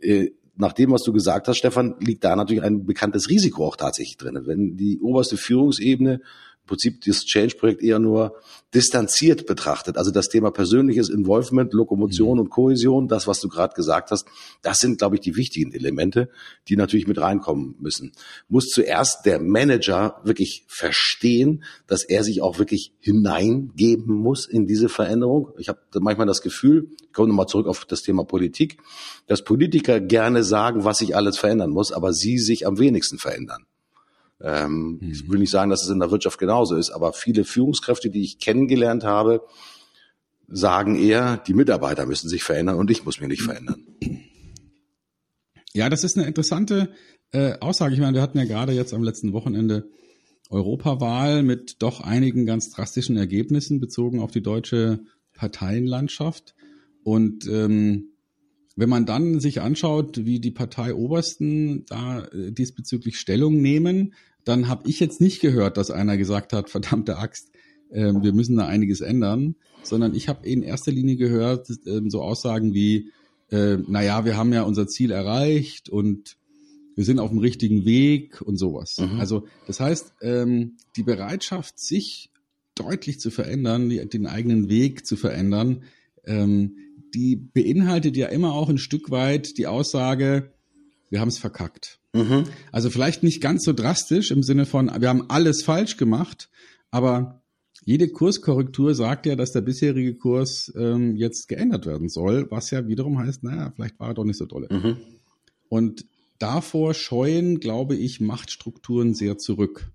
Äh, 0.00 0.32
nach 0.56 0.74
dem, 0.74 0.90
was 0.90 1.02
du 1.02 1.14
gesagt 1.14 1.48
hast, 1.48 1.56
Stefan, 1.56 1.94
liegt 1.98 2.24
da 2.24 2.36
natürlich 2.36 2.62
ein 2.62 2.84
bekanntes 2.84 3.30
Risiko 3.30 3.66
auch 3.66 3.76
tatsächlich 3.76 4.18
drin. 4.18 4.38
Wenn 4.44 4.76
die 4.76 5.00
oberste 5.00 5.38
Führungsebene 5.38 6.20
im 6.62 6.68
Prinzip 6.68 7.04
das 7.04 7.24
Change-Projekt 7.24 7.82
eher 7.82 7.98
nur 7.98 8.36
distanziert 8.72 9.46
betrachtet. 9.46 9.98
Also 9.98 10.10
das 10.10 10.28
Thema 10.28 10.50
persönliches 10.50 11.10
Involvement, 11.10 11.72
Lokomotion 11.72 12.34
mhm. 12.34 12.40
und 12.40 12.50
Kohäsion, 12.50 13.08
das, 13.08 13.26
was 13.26 13.40
du 13.40 13.48
gerade 13.48 13.74
gesagt 13.74 14.10
hast, 14.10 14.26
das 14.62 14.78
sind, 14.78 14.98
glaube 14.98 15.16
ich, 15.16 15.20
die 15.20 15.36
wichtigen 15.36 15.72
Elemente, 15.72 16.30
die 16.68 16.76
natürlich 16.76 17.06
mit 17.06 17.20
reinkommen 17.20 17.74
müssen. 17.80 18.12
Muss 18.48 18.68
zuerst 18.68 19.26
der 19.26 19.40
Manager 19.40 20.20
wirklich 20.24 20.64
verstehen, 20.68 21.64
dass 21.86 22.04
er 22.04 22.24
sich 22.24 22.40
auch 22.40 22.58
wirklich 22.58 22.92
hineingeben 23.00 24.14
muss 24.14 24.46
in 24.46 24.66
diese 24.66 24.88
Veränderung. 24.88 25.50
Ich 25.58 25.68
habe 25.68 25.80
manchmal 26.00 26.26
das 26.26 26.42
Gefühl, 26.42 26.88
ich 27.02 27.12
komme 27.12 27.28
nochmal 27.28 27.46
zurück 27.46 27.66
auf 27.66 27.84
das 27.84 28.02
Thema 28.02 28.24
Politik, 28.24 28.78
dass 29.26 29.42
Politiker 29.42 30.00
gerne 30.00 30.44
sagen, 30.44 30.84
was 30.84 30.98
sich 30.98 31.14
alles 31.14 31.38
verändern 31.38 31.70
muss, 31.70 31.92
aber 31.92 32.12
sie 32.12 32.38
sich 32.38 32.66
am 32.66 32.78
wenigsten 32.78 33.18
verändern. 33.18 33.66
Ähm, 34.42 34.98
mhm. 35.00 35.10
Ich 35.10 35.28
will 35.28 35.38
nicht 35.38 35.50
sagen, 35.50 35.70
dass 35.70 35.84
es 35.84 35.90
in 35.90 36.00
der 36.00 36.10
Wirtschaft 36.10 36.38
genauso 36.38 36.76
ist, 36.76 36.90
aber 36.90 37.12
viele 37.12 37.44
Führungskräfte, 37.44 38.10
die 38.10 38.22
ich 38.22 38.38
kennengelernt 38.38 39.04
habe, 39.04 39.42
sagen 40.48 40.96
eher, 40.96 41.38
die 41.38 41.54
Mitarbeiter 41.54 42.06
müssen 42.06 42.28
sich 42.28 42.42
verändern 42.42 42.76
und 42.76 42.90
ich 42.90 43.04
muss 43.04 43.20
mich 43.20 43.28
nicht 43.28 43.42
verändern. 43.42 43.86
Ja, 45.72 45.88
das 45.88 46.04
ist 46.04 46.18
eine 46.18 46.26
interessante 46.26 46.90
äh, 47.32 47.58
Aussage. 47.60 47.94
Ich 47.94 48.00
meine, 48.00 48.14
wir 48.14 48.22
hatten 48.22 48.38
ja 48.38 48.44
gerade 48.44 48.72
jetzt 48.72 48.92
am 48.92 49.02
letzten 49.02 49.32
Wochenende 49.32 49.88
Europawahl 50.50 51.42
mit 51.42 51.76
doch 51.78 52.00
einigen 52.02 52.44
ganz 52.44 52.70
drastischen 52.70 53.16
Ergebnissen 53.16 53.80
bezogen 53.80 54.20
auf 54.20 54.32
die 54.32 54.42
deutsche 54.42 55.00
Parteienlandschaft. 55.32 56.54
Und 57.04 57.46
ähm, 57.48 58.10
wenn 58.76 58.88
man 58.88 59.06
dann 59.06 59.40
sich 59.40 59.60
anschaut, 59.60 60.24
wie 60.26 60.40
die 60.40 60.50
Parteiobersten 60.50 61.86
da 61.86 62.24
äh, 62.26 62.52
diesbezüglich 62.52 63.18
Stellung 63.18 63.62
nehmen, 63.62 64.14
dann 64.44 64.68
habe 64.68 64.88
ich 64.88 65.00
jetzt 65.00 65.20
nicht 65.20 65.40
gehört, 65.40 65.76
dass 65.76 65.90
einer 65.90 66.16
gesagt 66.16 66.52
hat, 66.52 66.70
verdammte 66.70 67.18
Axt, 67.18 67.50
äh, 67.90 68.12
wir 68.12 68.32
müssen 68.32 68.56
da 68.56 68.66
einiges 68.66 69.00
ändern, 69.00 69.56
sondern 69.82 70.14
ich 70.14 70.28
habe 70.28 70.46
in 70.46 70.62
erster 70.62 70.92
Linie 70.92 71.16
gehört, 71.16 71.68
äh, 71.70 72.00
so 72.08 72.22
Aussagen 72.22 72.74
wie, 72.74 73.10
äh, 73.50 73.76
naja, 73.76 74.24
wir 74.24 74.36
haben 74.36 74.52
ja 74.52 74.62
unser 74.62 74.86
Ziel 74.86 75.10
erreicht 75.10 75.88
und 75.88 76.36
wir 76.94 77.04
sind 77.04 77.18
auf 77.18 77.30
dem 77.30 77.38
richtigen 77.38 77.84
Weg 77.84 78.42
und 78.42 78.56
sowas. 78.56 78.98
Mhm. 78.98 79.18
Also 79.18 79.46
das 79.66 79.80
heißt, 79.80 80.14
ähm, 80.22 80.76
die 80.96 81.02
Bereitschaft, 81.02 81.78
sich 81.78 82.30
deutlich 82.74 83.20
zu 83.20 83.30
verändern, 83.30 83.88
die, 83.88 84.06
den 84.08 84.26
eigenen 84.26 84.68
Weg 84.68 85.06
zu 85.06 85.16
verändern, 85.16 85.84
ähm, 86.24 86.76
die 87.14 87.36
beinhaltet 87.36 88.16
ja 88.16 88.28
immer 88.28 88.54
auch 88.54 88.68
ein 88.68 88.78
Stück 88.78 89.10
weit 89.10 89.58
die 89.58 89.66
Aussage, 89.66 90.52
wir 91.10 91.20
haben 91.20 91.28
es 91.28 91.38
verkackt. 91.38 92.00
Mhm. 92.12 92.44
Also 92.70 92.90
vielleicht 92.90 93.22
nicht 93.22 93.40
ganz 93.40 93.64
so 93.64 93.72
drastisch 93.72 94.30
im 94.30 94.42
Sinne 94.42 94.66
von, 94.66 94.90
wir 95.00 95.08
haben 95.08 95.30
alles 95.30 95.62
falsch 95.62 95.96
gemacht, 95.96 96.50
aber 96.90 97.42
jede 97.84 98.08
Kurskorrektur 98.08 98.94
sagt 98.94 99.26
ja, 99.26 99.34
dass 99.34 99.52
der 99.52 99.62
bisherige 99.62 100.14
Kurs 100.14 100.72
ähm, 100.76 101.16
jetzt 101.16 101.48
geändert 101.48 101.86
werden 101.86 102.08
soll, 102.08 102.46
was 102.50 102.70
ja 102.70 102.86
wiederum 102.86 103.18
heißt, 103.18 103.42
naja, 103.42 103.72
vielleicht 103.74 103.98
war 103.98 104.08
er 104.08 104.14
doch 104.14 104.24
nicht 104.24 104.38
so 104.38 104.46
dolle. 104.46 104.68
Mhm. 104.70 104.96
Und 105.68 106.04
davor 106.38 106.94
scheuen, 106.94 107.60
glaube 107.60 107.96
ich, 107.96 108.20
Machtstrukturen 108.20 109.14
sehr 109.14 109.38
zurück. 109.38 109.90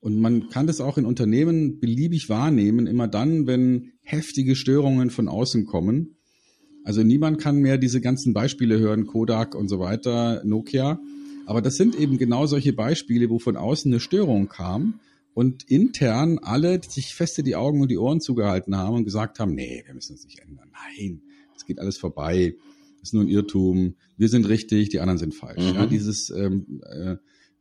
Und 0.00 0.20
man 0.20 0.48
kann 0.50 0.66
das 0.66 0.80
auch 0.80 0.98
in 0.98 1.04
Unternehmen 1.04 1.80
beliebig 1.80 2.28
wahrnehmen, 2.28 2.86
immer 2.86 3.08
dann, 3.08 3.46
wenn 3.46 3.92
heftige 4.02 4.56
Störungen 4.56 5.10
von 5.10 5.28
außen 5.28 5.66
kommen. 5.66 6.16
Also 6.84 7.02
niemand 7.02 7.40
kann 7.40 7.56
mehr 7.56 7.78
diese 7.78 8.00
ganzen 8.00 8.32
Beispiele 8.32 8.78
hören, 8.78 9.06
Kodak 9.06 9.54
und 9.54 9.68
so 9.68 9.80
weiter, 9.80 10.42
Nokia. 10.44 11.00
Aber 11.46 11.62
das 11.62 11.76
sind 11.76 11.94
eben 11.94 12.18
genau 12.18 12.46
solche 12.46 12.72
Beispiele, 12.72 13.30
wo 13.30 13.38
von 13.38 13.56
außen 13.56 13.90
eine 13.90 14.00
Störung 14.00 14.48
kam 14.48 15.00
und 15.32 15.64
intern 15.70 16.38
alle 16.38 16.80
sich 16.82 17.14
feste 17.14 17.42
die 17.42 17.56
Augen 17.56 17.80
und 17.80 17.90
die 17.90 17.98
Ohren 17.98 18.20
zugehalten 18.20 18.76
haben 18.76 18.96
und 18.96 19.04
gesagt 19.04 19.38
haben, 19.38 19.54
nee, 19.54 19.82
wir 19.86 19.94
müssen 19.94 20.12
uns 20.12 20.24
nicht 20.24 20.40
ändern. 20.40 20.70
Nein, 20.72 21.22
es 21.56 21.64
geht 21.64 21.78
alles 21.78 21.98
vorbei. 21.98 22.56
Das 23.00 23.10
ist 23.10 23.14
nur 23.14 23.22
ein 23.22 23.28
Irrtum. 23.28 23.94
Wir 24.16 24.28
sind 24.28 24.48
richtig, 24.48 24.88
die 24.88 24.98
anderen 24.98 25.18
sind 25.18 25.34
falsch. 25.34 25.62
Mhm. 25.62 25.74
Ja, 25.74 25.86
dieses 25.86 26.30
ähm, 26.30 26.82
äh, 26.84 27.16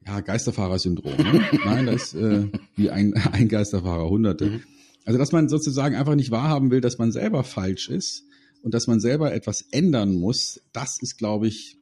ja, 0.06 0.20
Geisterfahrer-Syndrom. 0.20 1.18
Ne? 1.18 1.46
Nein, 1.66 1.86
das 1.86 2.14
ist 2.14 2.16
äh, 2.16 2.48
wie 2.76 2.90
ein, 2.90 3.14
ein 3.14 3.48
Geisterfahrer, 3.48 4.10
hunderte. 4.10 4.46
Mhm. 4.46 4.62
Also, 5.06 5.20
dass 5.20 5.32
man 5.32 5.50
sozusagen 5.50 5.96
einfach 5.96 6.16
nicht 6.16 6.32
wahrhaben 6.32 6.72
will, 6.72 6.82
dass 6.82 6.98
man 6.98 7.12
selber 7.12 7.44
falsch 7.44 7.90
ist 7.90 8.26
und 8.64 8.74
dass 8.74 8.88
man 8.88 9.00
selber 9.00 9.34
etwas 9.34 9.62
ändern 9.72 10.16
muss, 10.16 10.62
das 10.74 10.98
ist, 11.02 11.18
glaube 11.18 11.48
ich, 11.48 11.78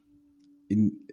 in, 0.68 1.06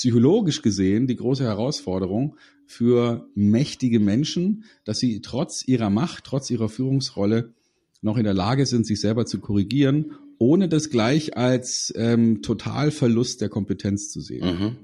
psychologisch 0.00 0.62
gesehen 0.62 1.06
die 1.06 1.16
große 1.16 1.44
Herausforderung 1.44 2.36
für 2.64 3.28
mächtige 3.34 4.00
Menschen, 4.00 4.64
dass 4.84 4.98
sie 4.98 5.20
trotz 5.20 5.62
ihrer 5.68 5.90
Macht, 5.90 6.24
trotz 6.24 6.48
ihrer 6.48 6.70
Führungsrolle 6.70 7.52
noch 8.00 8.16
in 8.16 8.24
der 8.24 8.32
Lage 8.32 8.64
sind, 8.64 8.86
sich 8.86 8.98
selber 8.98 9.26
zu 9.26 9.40
korrigieren, 9.40 10.12
ohne 10.38 10.70
das 10.70 10.88
gleich 10.88 11.36
als 11.36 11.92
ähm, 11.96 12.40
Totalverlust 12.40 13.42
der 13.42 13.50
Kompetenz 13.50 14.10
zu 14.10 14.22
sehen. 14.22 14.46
Mhm. 14.46 14.76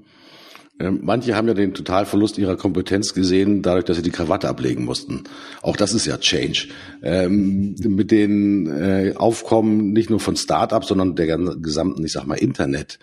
Ähm, 0.79 0.99
manche 1.01 1.35
haben 1.35 1.47
ja 1.47 1.55
den 1.55 1.73
Totalverlust 1.73 2.37
ihrer 2.37 2.55
Kompetenz 2.55 3.15
gesehen, 3.15 3.63
dadurch, 3.63 3.85
dass 3.85 3.97
sie 3.97 4.03
die 4.03 4.11
Krawatte 4.11 4.47
ablegen 4.47 4.85
mussten. 4.85 5.23
Auch 5.63 5.77
das 5.77 5.95
ist 5.95 6.05
ja 6.05 6.19
Change. 6.19 6.67
Ähm, 7.01 7.73
mit 7.79 8.11
den 8.11 8.67
äh, 8.67 9.13
Aufkommen 9.15 9.93
nicht 9.93 10.11
nur 10.11 10.19
von 10.19 10.35
Start-ups, 10.35 10.89
sondern 10.89 11.15
der 11.15 11.39
gesamten, 11.55 12.05
ich 12.05 12.11
sag 12.11 12.27
mal, 12.27 12.35
Internet, 12.35 12.99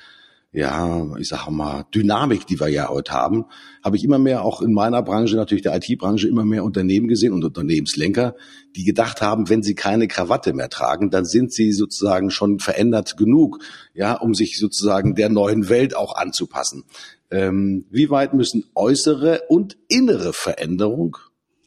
ja, 0.54 1.04
ich 1.18 1.28
sag 1.28 1.50
mal, 1.50 1.84
Dynamik, 1.92 2.46
die 2.46 2.60
wir 2.60 2.68
ja 2.68 2.88
heute 2.88 3.12
haben, 3.12 3.46
habe 3.82 3.96
ich 3.96 4.04
immer 4.04 4.20
mehr 4.20 4.44
auch 4.44 4.62
in 4.62 4.72
meiner 4.72 5.02
Branche, 5.02 5.34
natürlich 5.34 5.64
der 5.64 5.74
IT-Branche, 5.74 6.28
immer 6.28 6.44
mehr 6.44 6.62
Unternehmen 6.62 7.08
gesehen 7.08 7.32
und 7.32 7.44
Unternehmenslenker, 7.44 8.36
die 8.76 8.84
gedacht 8.84 9.20
haben, 9.20 9.48
wenn 9.48 9.64
sie 9.64 9.74
keine 9.74 10.06
Krawatte 10.06 10.52
mehr 10.52 10.68
tragen, 10.68 11.10
dann 11.10 11.24
sind 11.24 11.52
sie 11.52 11.72
sozusagen 11.72 12.30
schon 12.30 12.60
verändert 12.60 13.16
genug, 13.16 13.58
ja, 13.94 14.14
um 14.14 14.32
sich 14.32 14.60
sozusagen 14.60 15.16
der 15.16 15.28
neuen 15.28 15.68
Welt 15.68 15.96
auch 15.96 16.14
anzupassen. 16.14 16.84
Ähm, 17.32 17.86
wie 17.90 18.10
weit 18.10 18.32
müssen 18.32 18.64
äußere 18.76 19.42
und 19.48 19.76
innere 19.88 20.32
Veränderung 20.32 21.16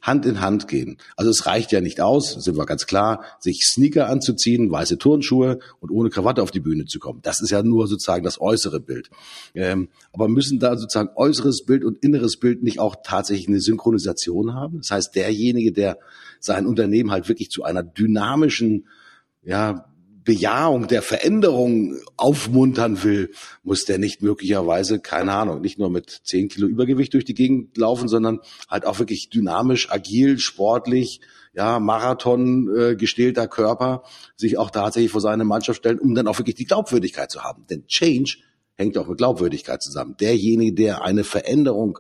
Hand 0.08 0.26
in 0.26 0.42
Hand 0.42 0.68
gehen. 0.68 0.98
Also 1.16 1.30
es 1.30 1.46
reicht 1.46 1.72
ja 1.72 1.82
nicht 1.82 2.02
aus, 2.02 2.32
sind 2.34 2.58
wir 2.58 2.66
ganz 2.66 2.88
klar, 2.88 3.24
sich 3.40 3.66
Sneaker 3.66 4.08
anzuziehen, 4.08 4.72
weiße 4.72 4.98
Turnschuhe 4.98 5.60
und 5.80 5.92
ohne 5.92 6.10
Krawatte 6.10 6.42
auf 6.42 6.52
die 6.52 6.62
Bühne 6.62 6.86
zu 6.86 7.00
kommen. 7.00 7.20
Das 7.22 7.42
ist 7.42 7.52
ja 7.52 7.62
nur 7.62 7.88
sozusagen 7.88 8.24
das 8.24 8.40
äußere 8.40 8.80
Bild. 8.80 9.10
Ähm, 9.54 9.90
aber 10.14 10.30
müssen 10.30 10.60
da 10.60 10.78
sozusagen 10.78 11.10
äußeres 11.16 11.66
Bild 11.66 11.84
und 11.84 11.98
inneres 12.04 12.38
Bild 12.38 12.64
nicht 12.64 12.80
auch 12.80 12.96
tatsächlich 13.04 13.50
eine 13.50 13.60
Synchronisation 13.60 14.54
haben? 14.54 14.78
Das 14.78 14.92
heißt, 14.92 15.16
derjenige, 15.16 15.74
der 15.74 16.00
sein 16.40 16.66
Unternehmen 16.66 17.12
halt 17.12 17.28
wirklich 17.28 17.50
zu 17.50 17.64
einer 17.64 17.84
dynamischen, 17.84 18.88
ja, 19.44 19.86
Bejahung 20.28 20.88
der 20.88 21.02
Veränderung 21.02 21.96
aufmuntern 22.18 23.02
will, 23.02 23.32
muss 23.64 23.86
der 23.86 23.98
nicht 23.98 24.22
möglicherweise, 24.22 25.00
keine 25.00 25.32
Ahnung, 25.32 25.62
nicht 25.62 25.80
nur 25.80 25.90
mit 25.90 26.10
zehn 26.26 26.50
Kilo 26.50 26.68
Übergewicht 26.68 27.14
durch 27.14 27.24
die 27.24 27.34
Gegend 27.34 27.78
laufen, 27.78 28.10
sondern 28.10 28.42
halt 28.70 28.86
auch 28.86 29.00
wirklich 29.00 29.30
dynamisch, 29.30 29.90
agil, 29.90 30.38
sportlich, 30.38 31.22
ja, 31.54 31.80
Marathon 31.80 32.68
äh, 32.78 32.96
gestählter 32.98 33.48
Körper, 33.48 34.04
sich 34.36 34.58
auch 34.58 34.70
tatsächlich 34.70 35.12
vor 35.14 35.22
seine 35.22 35.46
Mannschaft 35.46 35.80
stellen, 35.80 35.98
um 35.98 36.14
dann 36.14 36.28
auch 36.28 36.38
wirklich 36.38 36.56
die 36.56 36.66
Glaubwürdigkeit 36.66 37.32
zu 37.32 37.46
haben. 37.46 37.66
Denn 37.70 37.88
Change 37.88 38.40
hängt 38.76 38.98
auch 38.98 39.08
mit 39.08 39.20
Glaubwürdigkeit 39.20 39.82
zusammen. 39.82 40.18
Derjenige, 40.20 40.74
der 40.74 41.04
eine 41.04 41.24
Veränderung 41.24 42.00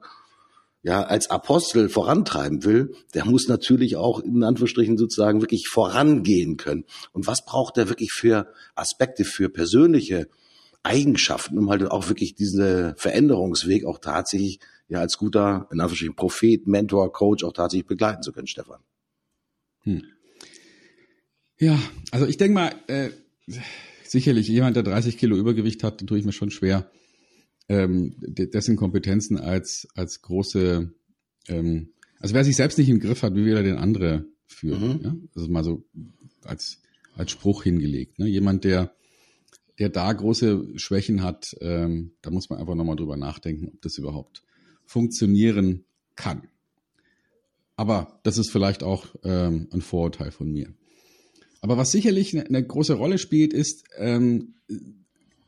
ja, 0.83 1.03
als 1.03 1.29
Apostel 1.29 1.89
vorantreiben 1.89 2.63
will, 2.63 2.95
der 3.13 3.25
muss 3.25 3.47
natürlich 3.47 3.95
auch 3.95 4.19
in 4.19 4.43
Anführungsstrichen 4.43 4.97
sozusagen 4.97 5.41
wirklich 5.41 5.67
vorangehen 5.67 6.57
können. 6.57 6.85
Und 7.13 7.27
was 7.27 7.43
braucht 7.43 7.77
er 7.77 7.89
wirklich 7.89 8.11
für 8.11 8.53
Aspekte, 8.75 9.25
für 9.25 9.49
persönliche 9.49 10.27
Eigenschaften, 10.83 11.57
um 11.57 11.69
halt 11.69 11.83
auch 11.83 12.07
wirklich 12.07 12.35
diesen 12.35 12.95
Veränderungsweg 12.95 13.85
auch 13.85 13.99
tatsächlich 13.99 14.59
ja 14.87 14.99
als 14.99 15.17
guter, 15.17 15.67
in 15.71 15.81
Anführungsstrichen 15.81 16.15
Prophet, 16.15 16.67
Mentor, 16.67 17.11
Coach 17.11 17.43
auch 17.43 17.53
tatsächlich 17.53 17.87
begleiten 17.87 18.21
zu 18.21 18.31
können, 18.31 18.47
Stefan? 18.47 18.79
Hm. 19.81 20.03
Ja, 21.59 21.77
also 22.11 22.27
ich 22.27 22.37
denke 22.37 22.53
mal, 22.53 22.75
äh, 22.87 23.09
sicherlich 24.03 24.47
jemand, 24.47 24.75
der 24.75 24.83
30 24.83 25.17
Kilo 25.17 25.35
Übergewicht 25.35 25.83
hat, 25.83 26.05
tue 26.05 26.19
ich 26.19 26.25
mir 26.25 26.31
schon 26.31 26.51
schwer, 26.51 26.89
ähm, 27.69 28.15
dessen 28.19 28.75
Kompetenzen 28.75 29.37
als, 29.37 29.87
als 29.95 30.21
große, 30.21 30.91
ähm, 31.47 31.89
also 32.19 32.33
wer 32.33 32.43
sich 32.43 32.55
selbst 32.55 32.77
nicht 32.77 32.89
im 32.89 32.99
Griff 32.99 33.23
hat, 33.23 33.35
wie 33.35 33.45
will 33.45 33.57
er 33.57 33.63
den 33.63 33.77
andere 33.77 34.25
führen? 34.45 34.97
Mhm. 34.97 35.03
Ja? 35.03 35.15
Das 35.33 35.43
ist 35.43 35.49
mal 35.49 35.63
so 35.63 35.83
als, 36.43 36.81
als 37.15 37.31
Spruch 37.31 37.63
hingelegt. 37.63 38.19
Ne? 38.19 38.27
Jemand, 38.27 38.63
der, 38.63 38.93
der 39.79 39.89
da 39.89 40.11
große 40.11 40.77
Schwächen 40.77 41.23
hat, 41.23 41.55
ähm, 41.61 42.13
da 42.21 42.31
muss 42.31 42.49
man 42.49 42.59
einfach 42.59 42.75
nochmal 42.75 42.95
drüber 42.95 43.17
nachdenken, 43.17 43.67
ob 43.67 43.81
das 43.81 43.97
überhaupt 43.97 44.43
funktionieren 44.85 45.85
kann. 46.15 46.47
Aber 47.75 48.19
das 48.23 48.37
ist 48.37 48.49
vielleicht 48.49 48.81
auch 48.81 49.07
ähm, 49.23 49.67
ein 49.71 49.81
Vorurteil 49.81 50.31
von 50.31 50.51
mir. 50.51 50.73
Aber 51.61 51.77
was 51.77 51.91
sicherlich 51.91 52.33
eine, 52.33 52.47
eine 52.47 52.65
große 52.65 52.93
Rolle 52.93 53.17
spielt, 53.17 53.53
ist, 53.53 53.83
ähm, 53.97 54.55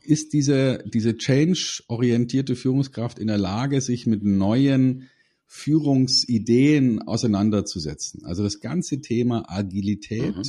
ist 0.09 0.33
diese, 0.33 0.83
diese 0.91 1.17
change-orientierte 1.17 2.55
Führungskraft 2.55 3.19
in 3.19 3.27
der 3.27 3.37
Lage, 3.37 3.79
sich 3.79 4.07
mit 4.07 4.23
neuen 4.23 5.09
Führungsideen 5.45 7.01
auseinanderzusetzen. 7.03 8.25
Also 8.25 8.41
das 8.41 8.59
ganze 8.59 9.01
Thema 9.01 9.45
Agilität, 9.47 10.35
mhm. 10.35 10.43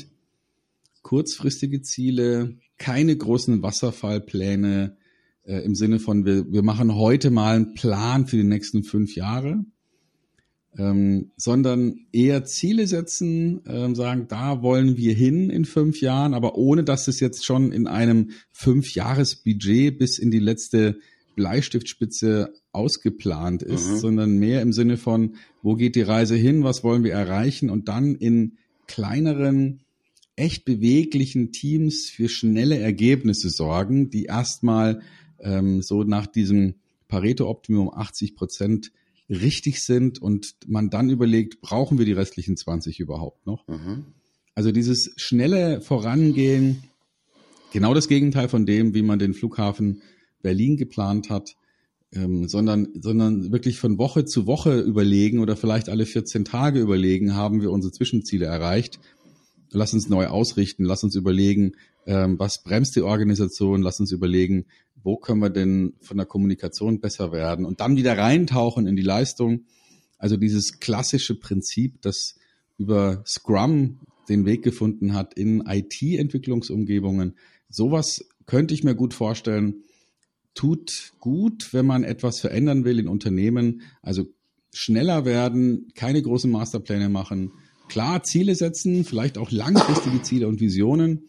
kurzfristige 1.02 1.82
Ziele, 1.82 2.56
keine 2.78 3.14
großen 3.14 3.62
Wasserfallpläne 3.62 4.96
äh, 5.44 5.58
im 5.64 5.74
Sinne 5.74 5.98
von, 5.98 6.24
wir, 6.24 6.50
wir 6.50 6.62
machen 6.62 6.94
heute 6.94 7.30
mal 7.30 7.56
einen 7.56 7.74
Plan 7.74 8.26
für 8.26 8.38
die 8.38 8.44
nächsten 8.44 8.82
fünf 8.82 9.14
Jahre, 9.14 9.62
ähm, 10.78 11.30
sondern 11.36 12.06
eher 12.12 12.44
Ziele 12.44 12.86
setzen, 12.86 13.60
ähm, 13.66 13.94
sagen, 13.94 14.26
da 14.28 14.62
wollen 14.62 14.96
wir 14.96 15.14
hin 15.14 15.50
in 15.50 15.64
fünf 15.64 16.00
Jahren, 16.00 16.34
aber 16.34 16.56
ohne 16.56 16.84
dass 16.84 17.08
es 17.08 17.20
jetzt 17.20 17.44
schon 17.44 17.72
in 17.72 17.86
einem 17.86 18.30
Fünfjahresbudget 18.52 19.98
bis 19.98 20.18
in 20.18 20.30
die 20.30 20.38
letzte 20.38 20.98
Bleistiftspitze 21.34 22.52
ausgeplant 22.72 23.62
ist, 23.62 23.88
mhm. 23.88 23.96
sondern 23.96 24.38
mehr 24.38 24.62
im 24.62 24.72
Sinne 24.72 24.96
von, 24.96 25.36
wo 25.62 25.74
geht 25.74 25.96
die 25.96 26.02
Reise 26.02 26.36
hin, 26.36 26.62
was 26.62 26.84
wollen 26.84 27.02
wir 27.02 27.12
erreichen 27.12 27.70
und 27.70 27.88
dann 27.88 28.14
in 28.14 28.58
kleineren, 28.86 29.80
echt 30.36 30.64
beweglichen 30.64 31.52
Teams 31.52 32.08
für 32.08 32.28
schnelle 32.28 32.78
Ergebnisse 32.78 33.50
sorgen, 33.50 34.10
die 34.10 34.24
erstmal 34.24 35.02
ähm, 35.40 35.82
so 35.82 36.02
nach 36.04 36.26
diesem 36.26 36.74
Pareto-Optimum 37.08 37.90
80 37.92 38.36
Prozent 38.36 38.92
richtig 39.30 39.82
sind 39.82 40.20
und 40.20 40.56
man 40.66 40.90
dann 40.90 41.08
überlegt, 41.08 41.60
brauchen 41.60 41.98
wir 41.98 42.04
die 42.04 42.12
restlichen 42.12 42.56
20 42.56 42.98
überhaupt 42.98 43.46
noch? 43.46 43.66
Mhm. 43.68 44.06
Also 44.54 44.72
dieses 44.72 45.12
schnelle 45.16 45.80
Vorangehen, 45.80 46.82
genau 47.72 47.94
das 47.94 48.08
Gegenteil 48.08 48.48
von 48.48 48.66
dem, 48.66 48.92
wie 48.94 49.02
man 49.02 49.18
den 49.18 49.32
Flughafen 49.32 50.02
Berlin 50.42 50.76
geplant 50.76 51.30
hat, 51.30 51.54
ähm, 52.12 52.48
sondern, 52.48 52.88
sondern 53.00 53.52
wirklich 53.52 53.78
von 53.78 53.98
Woche 53.98 54.24
zu 54.24 54.46
Woche 54.46 54.80
überlegen 54.80 55.38
oder 55.38 55.56
vielleicht 55.56 55.88
alle 55.88 56.06
14 56.06 56.44
Tage 56.44 56.80
überlegen, 56.80 57.34
haben 57.34 57.62
wir 57.62 57.70
unsere 57.70 57.92
Zwischenziele 57.92 58.46
erreicht. 58.46 58.98
Lass 59.70 59.94
uns 59.94 60.08
neu 60.08 60.26
ausrichten, 60.26 60.84
lass 60.84 61.04
uns 61.04 61.14
überlegen, 61.14 61.72
ähm, 62.06 62.38
was 62.40 62.64
bremst 62.64 62.96
die 62.96 63.02
Organisation, 63.02 63.82
lass 63.82 64.00
uns 64.00 64.10
überlegen, 64.10 64.66
wo 65.02 65.16
können 65.16 65.40
wir 65.40 65.50
denn 65.50 65.94
von 66.00 66.16
der 66.16 66.26
Kommunikation 66.26 67.00
besser 67.00 67.32
werden 67.32 67.64
und 67.64 67.80
dann 67.80 67.96
wieder 67.96 68.16
reintauchen 68.16 68.86
in 68.86 68.96
die 68.96 69.02
Leistung. 69.02 69.64
Also 70.18 70.36
dieses 70.36 70.80
klassische 70.80 71.34
Prinzip, 71.34 72.02
das 72.02 72.36
über 72.76 73.22
Scrum 73.26 74.00
den 74.28 74.46
Weg 74.46 74.62
gefunden 74.62 75.14
hat 75.14 75.34
in 75.34 75.62
IT-Entwicklungsumgebungen. 75.66 77.36
Sowas 77.68 78.24
könnte 78.46 78.74
ich 78.74 78.84
mir 78.84 78.94
gut 78.94 79.14
vorstellen, 79.14 79.82
tut 80.54 81.12
gut, 81.20 81.72
wenn 81.72 81.86
man 81.86 82.04
etwas 82.04 82.40
verändern 82.40 82.84
will 82.84 82.98
in 82.98 83.08
Unternehmen. 83.08 83.82
Also 84.02 84.26
schneller 84.72 85.24
werden, 85.24 85.88
keine 85.94 86.22
großen 86.22 86.50
Masterpläne 86.50 87.08
machen, 87.08 87.52
klar 87.88 88.22
Ziele 88.22 88.54
setzen, 88.54 89.04
vielleicht 89.04 89.38
auch 89.38 89.50
langfristige 89.50 90.22
Ziele 90.22 90.48
und 90.48 90.60
Visionen, 90.60 91.28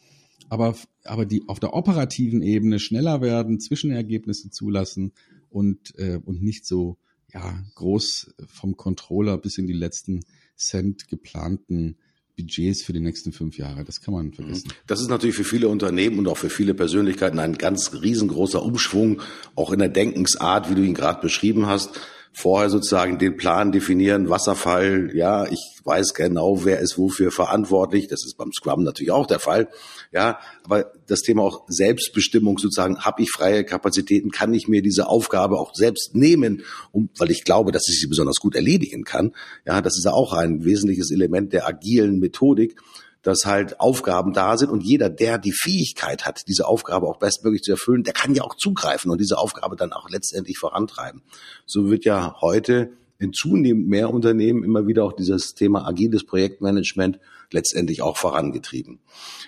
aber, 0.51 0.75
aber 1.05 1.25
die 1.25 1.43
auf 1.47 1.61
der 1.61 1.73
operativen 1.73 2.41
Ebene 2.41 2.79
schneller 2.79 3.21
werden, 3.21 3.61
Zwischenergebnisse 3.61 4.49
zulassen 4.49 5.13
und, 5.49 5.97
äh, 5.97 6.19
und 6.25 6.43
nicht 6.43 6.65
so 6.65 6.97
ja, 7.33 7.63
groß 7.75 8.35
vom 8.47 8.75
Controller 8.75 9.37
bis 9.37 9.57
in 9.57 9.65
die 9.65 9.71
letzten 9.71 10.25
Cent 10.57 11.07
geplanten 11.07 11.95
Budgets 12.35 12.83
für 12.83 12.91
die 12.91 12.99
nächsten 12.99 13.31
fünf 13.31 13.57
Jahre. 13.57 13.85
Das 13.85 14.01
kann 14.01 14.13
man 14.13 14.33
vergessen. 14.33 14.67
Mhm. 14.67 14.87
Das 14.87 14.99
ist 14.99 15.07
natürlich 15.07 15.37
für 15.37 15.45
viele 15.45 15.69
Unternehmen 15.69 16.19
und 16.19 16.27
auch 16.27 16.37
für 16.37 16.49
viele 16.49 16.73
Persönlichkeiten 16.73 17.39
ein 17.39 17.57
ganz 17.57 17.93
riesengroßer 18.01 18.61
Umschwung, 18.61 19.21
auch 19.55 19.71
in 19.71 19.79
der 19.79 19.87
Denkensart, 19.87 20.69
wie 20.69 20.75
du 20.75 20.83
ihn 20.83 20.95
gerade 20.95 21.21
beschrieben 21.21 21.67
hast 21.67 21.97
vorher 22.33 22.69
sozusagen 22.69 23.17
den 23.17 23.35
Plan 23.35 23.71
definieren, 23.71 24.29
Wasserfall, 24.29 25.11
ja, 25.13 25.45
ich 25.47 25.59
weiß 25.83 26.13
genau, 26.13 26.63
wer 26.63 26.79
ist 26.79 26.97
wofür 26.97 27.31
verantwortlich. 27.31 28.07
Das 28.07 28.25
ist 28.25 28.37
beim 28.37 28.51
Scrum 28.53 28.83
natürlich 28.83 29.11
auch 29.11 29.27
der 29.27 29.39
Fall. 29.39 29.69
Ja, 30.11 30.39
aber 30.63 30.91
das 31.07 31.21
Thema 31.21 31.43
auch 31.43 31.63
Selbstbestimmung 31.67 32.57
sozusagen, 32.57 32.99
habe 32.99 33.21
ich 33.23 33.31
freie 33.31 33.63
Kapazitäten, 33.63 34.31
kann 34.31 34.53
ich 34.53 34.67
mir 34.67 34.81
diese 34.81 35.07
Aufgabe 35.07 35.57
auch 35.59 35.73
selbst 35.75 36.15
nehmen, 36.15 36.63
um, 36.91 37.09
weil 37.17 37.31
ich 37.31 37.43
glaube, 37.43 37.71
dass 37.71 37.87
ich 37.89 37.99
sie 37.99 38.07
besonders 38.07 38.37
gut 38.37 38.55
erledigen 38.55 39.03
kann. 39.03 39.33
Ja, 39.65 39.81
das 39.81 39.97
ist 39.97 40.05
ja 40.05 40.11
auch 40.11 40.33
ein 40.33 40.63
wesentliches 40.63 41.11
Element 41.11 41.53
der 41.53 41.67
agilen 41.67 42.19
Methodik 42.19 42.77
dass 43.23 43.45
halt 43.45 43.79
Aufgaben 43.79 44.33
da 44.33 44.57
sind 44.57 44.69
und 44.69 44.83
jeder, 44.83 45.09
der 45.09 45.37
die 45.37 45.53
Fähigkeit 45.53 46.25
hat, 46.25 46.47
diese 46.47 46.67
Aufgabe 46.67 47.07
auch 47.07 47.17
bestmöglich 47.17 47.61
zu 47.61 47.71
erfüllen, 47.71 48.03
der 48.03 48.13
kann 48.13 48.33
ja 48.33 48.43
auch 48.43 48.55
zugreifen 48.55 49.11
und 49.11 49.21
diese 49.21 49.37
Aufgabe 49.37 49.75
dann 49.75 49.93
auch 49.93 50.09
letztendlich 50.09 50.57
vorantreiben. 50.57 51.21
So 51.65 51.89
wird 51.89 52.05
ja 52.05 52.35
heute 52.41 52.93
in 53.19 53.33
zunehmend 53.33 53.87
mehr 53.87 54.09
Unternehmen 54.11 54.63
immer 54.63 54.87
wieder 54.87 55.03
auch 55.03 55.13
dieses 55.13 55.53
Thema 55.53 55.87
agiles 55.87 56.25
Projektmanagement 56.25 57.19
letztendlich 57.51 58.01
auch 58.01 58.17
vorangetrieben. 58.17 58.99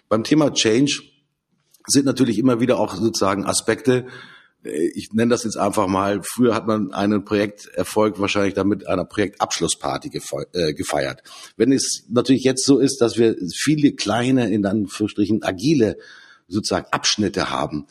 Beim 0.10 0.24
Thema 0.24 0.54
Change 0.54 1.02
sind 1.88 2.06
natürlich 2.06 2.38
immer 2.38 2.60
wieder 2.60 2.80
auch 2.80 2.96
sozusagen 2.96 3.46
Aspekte, 3.46 4.06
ich 4.64 5.12
nenne 5.12 5.30
das 5.30 5.44
jetzt 5.44 5.58
einfach 5.58 5.88
mal, 5.88 6.22
früher 6.24 6.56
hat 6.56 6.68
man 6.68 6.94
einen 6.94 7.26
Projekterfolg 7.26 8.20
wahrscheinlich 8.20 8.54
damit 8.54 8.88
einer 8.88 9.06
Projektabschlussparty 9.06 10.12
äh, 10.54 10.74
gefeiert. 10.74 11.24
Wenn 11.58 11.72
es 11.72 12.06
natürlich 12.10 12.44
jetzt 12.44 12.66
so 12.66 12.80
ist, 12.80 13.02
dass 13.02 13.18
wir 13.18 13.36
viele 13.56 13.92
kleine, 13.94 14.50
in 14.50 14.66
Anführungsstrichen 14.66 15.44
agile 15.44 15.98
sozusagen 16.48 16.88
Abschnitte 16.92 17.50
haben, 17.50 17.88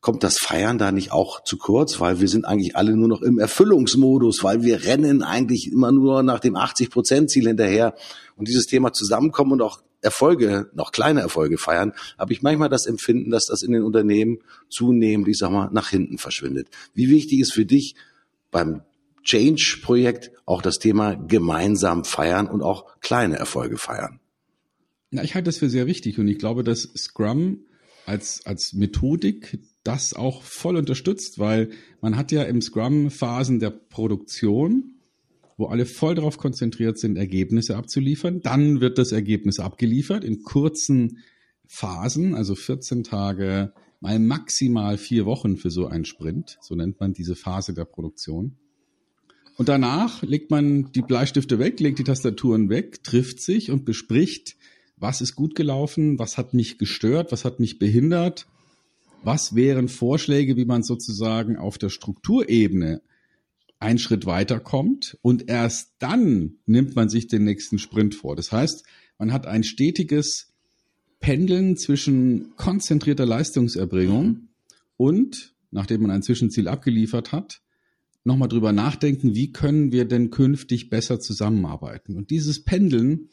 kommt 0.00 0.22
das 0.22 0.38
Feiern 0.38 0.78
da 0.78 0.92
nicht 0.92 1.10
auch 1.10 1.42
zu 1.42 1.56
kurz, 1.56 1.98
weil 2.00 2.20
wir 2.20 2.28
sind 2.28 2.44
eigentlich 2.44 2.76
alle 2.76 2.96
nur 2.96 3.08
noch 3.08 3.22
im 3.22 3.38
Erfüllungsmodus, 3.38 4.44
weil 4.44 4.62
wir 4.62 4.84
rennen 4.84 5.22
eigentlich 5.22 5.72
immer 5.72 5.90
nur 5.90 6.22
nach 6.22 6.38
dem 6.38 6.54
80-Prozent-Ziel 6.54 7.48
hinterher. 7.48 7.94
Und 8.36 8.46
dieses 8.46 8.66
Thema 8.66 8.92
Zusammenkommen 8.92 9.52
und 9.52 9.62
auch 9.62 9.80
Erfolge, 10.06 10.70
noch 10.72 10.92
kleine 10.92 11.20
Erfolge 11.20 11.58
feiern, 11.58 11.92
habe 12.18 12.32
ich 12.32 12.40
manchmal 12.40 12.70
das 12.70 12.86
Empfinden, 12.86 13.30
dass 13.30 13.46
das 13.46 13.62
in 13.62 13.72
den 13.72 13.82
Unternehmen 13.82 14.38
zunehmend, 14.70 15.28
ich 15.28 15.36
sag 15.36 15.50
mal, 15.50 15.68
nach 15.70 15.90
hinten 15.90 16.16
verschwindet. 16.16 16.68
Wie 16.94 17.10
wichtig 17.10 17.40
ist 17.40 17.52
für 17.52 17.66
dich 17.66 17.94
beim 18.50 18.82
Change-Projekt 19.22 20.30
auch 20.46 20.62
das 20.62 20.78
Thema 20.78 21.14
gemeinsam 21.14 22.04
feiern 22.04 22.46
und 22.46 22.62
auch 22.62 22.98
kleine 23.00 23.36
Erfolge 23.36 23.76
feiern? 23.76 24.20
Na, 25.10 25.22
ich 25.22 25.34
halte 25.34 25.46
das 25.46 25.58
für 25.58 25.68
sehr 25.68 25.86
wichtig 25.86 26.18
und 26.18 26.28
ich 26.28 26.38
glaube, 26.38 26.64
dass 26.64 26.88
Scrum 26.96 27.66
als, 28.06 28.46
als 28.46 28.72
Methodik 28.72 29.58
das 29.82 30.14
auch 30.14 30.42
voll 30.42 30.76
unterstützt, 30.76 31.38
weil 31.38 31.70
man 32.00 32.16
hat 32.16 32.32
ja 32.32 32.42
im 32.44 32.62
Scrum 32.62 33.10
Phasen 33.10 33.58
der 33.58 33.70
Produktion, 33.70 34.95
wo 35.56 35.66
alle 35.66 35.86
voll 35.86 36.14
darauf 36.14 36.38
konzentriert 36.38 36.98
sind, 36.98 37.16
Ergebnisse 37.16 37.76
abzuliefern. 37.76 38.40
Dann 38.42 38.80
wird 38.80 38.98
das 38.98 39.12
Ergebnis 39.12 39.58
abgeliefert 39.58 40.24
in 40.24 40.42
kurzen 40.42 41.18
Phasen, 41.66 42.34
also 42.34 42.54
14 42.54 43.04
Tage, 43.04 43.72
mal 44.00 44.18
maximal 44.18 44.98
vier 44.98 45.24
Wochen 45.24 45.56
für 45.56 45.70
so 45.70 45.86
einen 45.86 46.04
Sprint. 46.04 46.58
So 46.60 46.74
nennt 46.74 47.00
man 47.00 47.14
diese 47.14 47.34
Phase 47.34 47.72
der 47.72 47.86
Produktion. 47.86 48.56
Und 49.56 49.70
danach 49.70 50.22
legt 50.22 50.50
man 50.50 50.92
die 50.92 51.00
Bleistifte 51.00 51.58
weg, 51.58 51.80
legt 51.80 51.98
die 51.98 52.04
Tastaturen 52.04 52.68
weg, 52.68 53.02
trifft 53.02 53.40
sich 53.40 53.70
und 53.70 53.86
bespricht, 53.86 54.56
was 54.98 55.22
ist 55.22 55.34
gut 55.34 55.54
gelaufen, 55.54 56.18
was 56.18 56.36
hat 56.36 56.52
mich 56.52 56.78
gestört, 56.78 57.32
was 57.32 57.44
hat 57.44 57.58
mich 57.58 57.78
behindert, 57.78 58.46
was 59.22 59.54
wären 59.54 59.88
Vorschläge, 59.88 60.56
wie 60.56 60.66
man 60.66 60.82
sozusagen 60.82 61.56
auf 61.56 61.78
der 61.78 61.88
Strukturebene 61.88 63.00
einen 63.78 63.98
Schritt 63.98 64.26
weiterkommt 64.26 65.18
und 65.22 65.48
erst 65.48 65.92
dann 65.98 66.56
nimmt 66.66 66.96
man 66.96 67.08
sich 67.08 67.26
den 67.26 67.44
nächsten 67.44 67.78
Sprint 67.78 68.14
vor. 68.14 68.36
Das 68.36 68.52
heißt, 68.52 68.84
man 69.18 69.32
hat 69.32 69.46
ein 69.46 69.64
stetiges 69.64 70.52
Pendeln 71.20 71.76
zwischen 71.76 72.54
konzentrierter 72.56 73.26
Leistungserbringung 73.26 74.48
und, 74.96 75.54
nachdem 75.70 76.02
man 76.02 76.10
ein 76.10 76.22
Zwischenziel 76.22 76.68
abgeliefert 76.68 77.32
hat, 77.32 77.60
nochmal 78.24 78.48
drüber 78.48 78.72
nachdenken, 78.72 79.34
wie 79.34 79.52
können 79.52 79.92
wir 79.92 80.04
denn 80.04 80.30
künftig 80.30 80.90
besser 80.90 81.20
zusammenarbeiten. 81.20 82.16
Und 82.16 82.30
dieses 82.30 82.64
Pendeln 82.64 83.28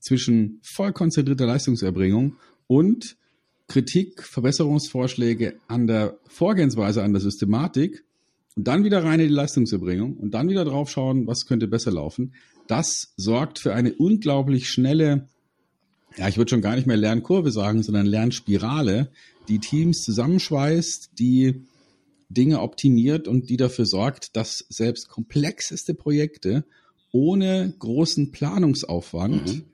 zwischen 0.00 0.60
voll 0.62 0.92
konzentrierter 0.92 1.46
Leistungserbringung 1.46 2.36
und 2.66 3.16
Kritik, 3.68 4.22
Verbesserungsvorschläge 4.22 5.54
an 5.68 5.86
der 5.86 6.18
Vorgehensweise, 6.26 7.02
an 7.02 7.12
der 7.12 7.22
Systematik 7.22 8.04
und 8.56 8.68
dann 8.68 8.84
wieder 8.84 9.02
rein 9.02 9.20
in 9.20 9.28
die 9.28 9.34
Leistungserbringung 9.34 10.16
und 10.16 10.32
dann 10.34 10.48
wieder 10.48 10.64
drauf 10.64 10.90
schauen, 10.90 11.26
was 11.26 11.46
könnte 11.46 11.68
besser 11.68 11.90
laufen. 11.90 12.34
Das 12.66 13.12
sorgt 13.16 13.58
für 13.58 13.74
eine 13.74 13.94
unglaublich 13.94 14.68
schnelle, 14.68 15.28
ja, 16.16 16.28
ich 16.28 16.36
würde 16.36 16.50
schon 16.50 16.60
gar 16.60 16.76
nicht 16.76 16.86
mehr 16.86 16.96
Lernkurve 16.96 17.50
sagen, 17.50 17.82
sondern 17.82 18.06
Lernspirale, 18.06 19.10
die 19.48 19.58
Teams 19.58 20.02
zusammenschweißt, 20.02 21.12
die 21.18 21.64
Dinge 22.28 22.60
optimiert 22.60 23.28
und 23.28 23.50
die 23.50 23.56
dafür 23.56 23.86
sorgt, 23.86 24.36
dass 24.36 24.64
selbst 24.68 25.08
komplexeste 25.08 25.94
Projekte 25.94 26.64
ohne 27.10 27.74
großen 27.78 28.32
Planungsaufwand 28.32 29.46
mhm. 29.46 29.64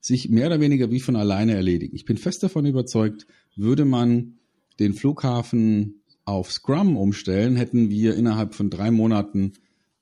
sich 0.00 0.28
mehr 0.28 0.46
oder 0.46 0.60
weniger 0.60 0.90
wie 0.90 1.00
von 1.00 1.16
alleine 1.16 1.54
erledigen. 1.54 1.96
Ich 1.96 2.04
bin 2.04 2.16
fest 2.16 2.42
davon 2.42 2.66
überzeugt, 2.66 3.26
würde 3.56 3.84
man 3.84 4.38
den 4.78 4.94
Flughafen 4.94 6.02
auf 6.24 6.52
Scrum 6.52 6.96
umstellen, 6.96 7.56
hätten 7.56 7.90
wir 7.90 8.14
innerhalb 8.14 8.54
von 8.54 8.70
drei 8.70 8.90
Monaten 8.90 9.52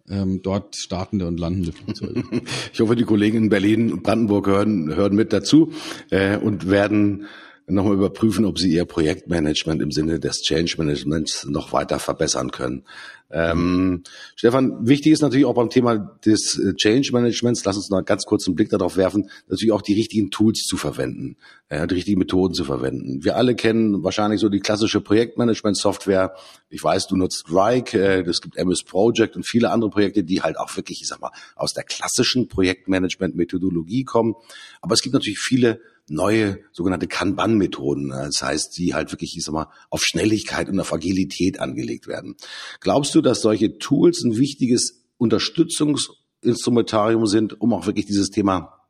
ähm, 0.09 0.41
dort 0.43 0.77
startende 0.77 1.27
und 1.27 1.39
landende 1.39 1.73
Flugzeuge. 1.73 2.25
Ich 2.73 2.81
hoffe, 2.81 2.97
die 2.97 3.05
Kollegen 3.05 3.39
in 3.39 3.49
Berlin 3.49 3.93
und 3.93 4.03
Brandenburg 4.03 4.47
hören, 4.47 4.95
hören 4.95 5.15
mit 5.15 5.33
dazu 5.33 5.73
äh, 6.11 6.37
und 6.37 6.69
werden 6.69 7.27
nochmal 7.67 7.95
überprüfen, 7.95 8.45
ob 8.45 8.59
sie 8.59 8.73
ihr 8.73 8.85
Projektmanagement 8.85 9.81
im 9.83 9.91
Sinne 9.91 10.19
des 10.21 10.43
Change 10.43 10.75
Managements 10.79 11.47
noch 11.47 11.73
weiter 11.73 11.99
verbessern 11.99 12.51
können. 12.51 12.85
Ähm, 13.31 14.03
Stefan, 14.37 14.87
wichtig 14.87 15.13
ist 15.13 15.23
natürlich 15.23 15.47
auch 15.47 15.55
beim 15.55 15.71
Thema 15.71 15.97
des 15.97 16.59
äh, 16.59 16.75
Change 16.75 17.13
Managements, 17.13 17.65
lass 17.65 17.77
uns 17.77 17.89
noch 17.89 18.05
ganz 18.05 18.25
kurz 18.27 18.47
einen 18.47 18.57
Blick 18.57 18.69
darauf 18.69 18.99
werfen, 18.99 19.31
natürlich 19.49 19.73
auch 19.73 19.81
die 19.81 19.95
richtigen 19.95 20.31
Tools 20.31 20.65
zu 20.65 20.77
verwenden, 20.77 21.37
äh, 21.71 21.87
die 21.87 21.95
richtigen 21.95 22.19
Methoden 22.19 22.53
zu 22.53 22.65
verwenden. 22.65 23.25
Wir 23.25 23.37
alle 23.37 23.55
kennen 23.55 24.05
wahrscheinlich 24.05 24.39
so 24.39 24.51
die 24.51 24.61
klassische 24.61 25.01
Projektmanagement-Software. 25.01 26.35
Ich 26.69 26.85
weiß, 26.85 27.07
du 27.07 27.17
nutzt 27.17 27.47
Rike, 27.51 27.99
äh, 27.99 28.29
es 28.29 28.43
gibt 28.43 28.57
MS 28.57 28.83
Project 28.83 29.35
und 29.35 29.47
viele 29.47 29.71
andere 29.71 29.91
Projekte, 29.91 30.25
die 30.25 30.43
halt 30.43 30.59
auch 30.59 30.77
wirklich, 30.77 31.01
ich 31.01 31.09
sag 31.09 31.23
mal, 31.23 31.33
aus 31.57 31.73
der 31.73 31.85
klassischen 31.85 32.49
Projektmanagement-Methodologie 32.49 34.05
kommen. 34.05 34.35
Aber 34.83 34.93
es 34.93 35.01
gibt 35.01 35.15
natürlich 35.15 35.39
viele 35.39 35.81
neue 36.09 36.59
sogenannte 36.73 37.07
Kanban-Methoden. 37.07 38.11
Das 38.11 38.43
heißt, 38.43 38.77
die 38.79 38.95
halt 38.95 39.13
wirklich, 39.13 39.37
ich 39.37 39.45
sag 39.45 39.53
mal, 39.53 39.69
auf 39.91 40.05
Schnelligkeit 40.05 40.69
und 40.69 40.81
auf 40.81 40.93
Agilität 40.93 41.61
angelegt 41.61 42.07
werden. 42.07 42.37
Glaubst 42.81 43.15
du, 43.15 43.21
dass 43.21 43.41
solche 43.41 43.79
Tools 43.79 44.23
ein 44.25 44.37
wichtiges 44.37 45.05
Unterstützungsinstrumentarium 45.19 47.27
sind, 47.27 47.61
um 47.61 47.73
auch 47.73 47.87
wirklich 47.87 48.07
dieses 48.07 48.31
Thema 48.31 48.81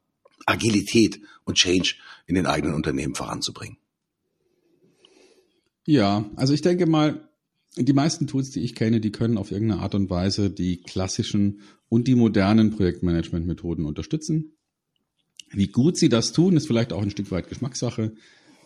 Agilität 0.46 1.20
und 1.44 1.56
Change 1.56 1.94
in 2.26 2.34
den 2.34 2.46
eigenen 2.46 2.74
Unternehmen 2.74 3.14
voranzubringen? 3.14 3.76
Ja, 5.84 6.30
also 6.36 6.54
ich 6.54 6.62
denke 6.62 6.86
mal, 6.86 7.28
die 7.76 7.92
meisten 7.92 8.26
Tools, 8.26 8.50
die 8.50 8.60
ich 8.60 8.74
kenne, 8.74 9.00
die 9.00 9.12
können 9.12 9.38
auf 9.38 9.50
irgendeine 9.50 9.82
Art 9.82 9.94
und 9.94 10.10
Weise 10.10 10.50
die 10.50 10.82
klassischen 10.82 11.60
und 11.88 12.06
die 12.06 12.14
modernen 12.14 12.70
Projektmanagement-Methoden 12.70 13.84
unterstützen. 13.84 14.52
Wie 15.52 15.68
gut 15.68 15.96
sie 15.96 16.08
das 16.08 16.32
tun, 16.32 16.56
ist 16.56 16.66
vielleicht 16.66 16.92
auch 16.92 17.02
ein 17.02 17.10
Stück 17.10 17.30
weit 17.30 17.48
Geschmackssache. 17.48 18.12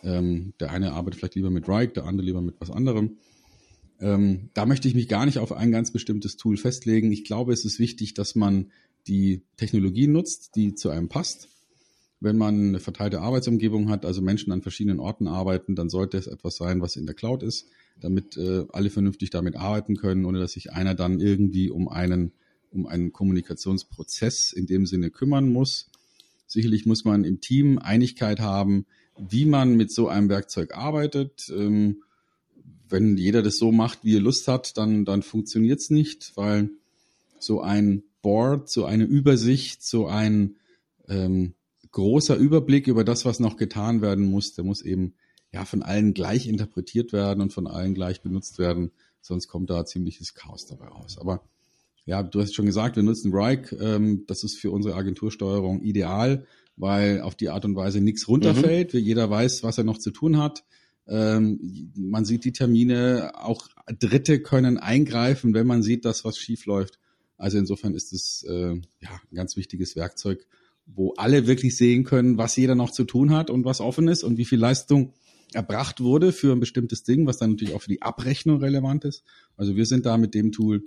Ähm, 0.03 0.53
der 0.59 0.71
eine 0.71 0.93
arbeitet 0.93 1.19
vielleicht 1.19 1.35
lieber 1.35 1.49
mit 1.49 1.67
Rike, 1.67 1.93
der 1.93 2.05
andere 2.05 2.25
lieber 2.25 2.41
mit 2.41 2.55
was 2.59 2.71
anderem. 2.71 3.17
Ähm, 3.99 4.49
da 4.53 4.65
möchte 4.65 4.87
ich 4.87 4.95
mich 4.95 5.07
gar 5.07 5.25
nicht 5.25 5.39
auf 5.39 5.51
ein 5.51 5.71
ganz 5.71 5.91
bestimmtes 5.91 6.37
Tool 6.37 6.55
festlegen. 6.57 7.11
Ich 7.11 7.23
glaube, 7.25 7.51
es 7.51 7.65
ist 7.65 7.79
wichtig, 7.79 8.13
dass 8.13 8.35
man 8.35 8.71
die 9.07 9.43
Technologie 9.57 10.07
nutzt, 10.07 10.55
die 10.55 10.75
zu 10.75 10.89
einem 10.89 11.09
passt. 11.09 11.49
Wenn 12.19 12.37
man 12.37 12.69
eine 12.69 12.79
verteilte 12.79 13.21
Arbeitsumgebung 13.21 13.89
hat, 13.89 14.05
also 14.05 14.21
Menschen 14.21 14.51
an 14.51 14.61
verschiedenen 14.61 14.99
Orten 14.99 15.27
arbeiten, 15.27 15.75
dann 15.75 15.89
sollte 15.89 16.17
es 16.17 16.27
etwas 16.27 16.55
sein, 16.55 16.81
was 16.81 16.95
in 16.95 17.05
der 17.05 17.15
Cloud 17.15 17.43
ist, 17.43 17.67
damit 17.99 18.37
äh, 18.37 18.65
alle 18.69 18.89
vernünftig 18.89 19.29
damit 19.29 19.55
arbeiten 19.55 19.97
können, 19.97 20.25
ohne 20.25 20.39
dass 20.39 20.53
sich 20.53 20.71
einer 20.73 20.95
dann 20.95 21.19
irgendwie 21.19 21.69
um 21.69 21.87
einen, 21.87 22.31
um 22.71 22.87
einen 22.87 23.13
Kommunikationsprozess 23.13 24.51
in 24.51 24.65
dem 24.65 24.85
Sinne 24.87 25.11
kümmern 25.11 25.49
muss. 25.49 25.91
Sicherlich 26.47 26.85
muss 26.85 27.05
man 27.05 27.23
im 27.23 27.41
Team 27.41 27.77
Einigkeit 27.77 28.39
haben, 28.39 28.85
wie 29.17 29.45
man 29.45 29.75
mit 29.75 29.91
so 29.91 30.07
einem 30.07 30.29
Werkzeug 30.29 30.75
arbeitet. 30.75 31.51
Ähm, 31.55 32.03
wenn 32.89 33.17
jeder 33.17 33.41
das 33.41 33.57
so 33.57 33.71
macht, 33.71 34.03
wie 34.03 34.15
er 34.15 34.21
Lust 34.21 34.47
hat, 34.47 34.77
dann, 34.77 35.05
dann 35.05 35.21
funktioniert 35.21 35.79
es 35.79 35.89
nicht, 35.89 36.31
weil 36.35 36.69
so 37.39 37.61
ein 37.61 38.03
Board, 38.21 38.69
so 38.69 38.85
eine 38.85 39.03
Übersicht, 39.03 39.83
so 39.83 40.07
ein 40.07 40.55
ähm, 41.07 41.53
großer 41.91 42.35
Überblick 42.35 42.87
über 42.87 43.03
das, 43.03 43.25
was 43.25 43.39
noch 43.39 43.57
getan 43.57 44.01
werden 44.01 44.25
muss, 44.25 44.53
der 44.53 44.63
muss 44.63 44.81
eben 44.81 45.13
ja 45.51 45.65
von 45.65 45.81
allen 45.83 46.13
gleich 46.13 46.47
interpretiert 46.47 47.13
werden 47.13 47.41
und 47.41 47.53
von 47.53 47.67
allen 47.67 47.93
gleich 47.93 48.21
benutzt 48.21 48.59
werden, 48.59 48.91
sonst 49.21 49.47
kommt 49.47 49.69
da 49.69 49.85
ziemliches 49.85 50.33
Chaos 50.33 50.65
dabei 50.65 50.87
raus. 50.87 51.17
Aber 51.19 51.41
ja, 52.07 52.23
du 52.23 52.39
hast 52.39 52.55
schon 52.55 52.65
gesagt, 52.65 52.95
wir 52.95 53.03
nutzen 53.03 53.33
Rike. 53.33 53.75
Ähm, 53.75 54.23
das 54.27 54.43
ist 54.45 54.57
für 54.57 54.71
unsere 54.71 54.95
Agentursteuerung 54.95 55.81
ideal, 55.81 56.47
weil 56.77 57.21
auf 57.21 57.35
die 57.35 57.49
Art 57.49 57.65
und 57.65 57.75
Weise 57.75 57.99
nichts 57.99 58.29
runterfällt. 58.29 58.93
Mhm. 58.93 58.99
Jeder 59.01 59.29
weiß, 59.29 59.61
was 59.63 59.77
er 59.77 59.83
noch 59.83 59.97
zu 59.97 60.11
tun 60.11 60.37
hat. 60.37 60.63
Ähm, 61.05 61.91
man 61.95 62.23
sieht 62.23 62.45
die 62.45 62.53
Termine, 62.53 63.33
auch 63.35 63.67
Dritte 63.99 64.39
können 64.41 64.77
eingreifen, 64.77 65.53
wenn 65.53 65.67
man 65.67 65.83
sieht, 65.83 66.05
dass 66.05 66.23
was 66.23 66.37
schief 66.37 66.65
läuft. 66.65 66.97
Also 67.37 67.57
insofern 67.57 67.93
ist 67.93 68.13
es 68.13 68.43
äh, 68.47 68.75
ja, 69.01 69.21
ein 69.29 69.35
ganz 69.35 69.57
wichtiges 69.57 69.97
Werkzeug, 69.97 70.47
wo 70.85 71.13
alle 71.17 71.45
wirklich 71.45 71.75
sehen 71.75 72.05
können, 72.05 72.37
was 72.37 72.55
jeder 72.55 72.75
noch 72.75 72.91
zu 72.91 73.03
tun 73.03 73.31
hat 73.31 73.49
und 73.49 73.65
was 73.65 73.81
offen 73.81 74.07
ist 74.07 74.23
und 74.23 74.37
wie 74.37 74.45
viel 74.45 74.59
Leistung 74.59 75.13
erbracht 75.53 75.99
wurde 75.99 76.31
für 76.31 76.53
ein 76.53 76.61
bestimmtes 76.61 77.03
Ding, 77.03 77.27
was 77.27 77.37
dann 77.37 77.51
natürlich 77.51 77.73
auch 77.73 77.81
für 77.81 77.91
die 77.91 78.01
Abrechnung 78.01 78.61
relevant 78.61 79.03
ist. 79.03 79.23
Also 79.57 79.75
wir 79.75 79.85
sind 79.85 80.05
da 80.05 80.17
mit 80.17 80.33
dem 80.33 80.53
Tool 80.53 80.83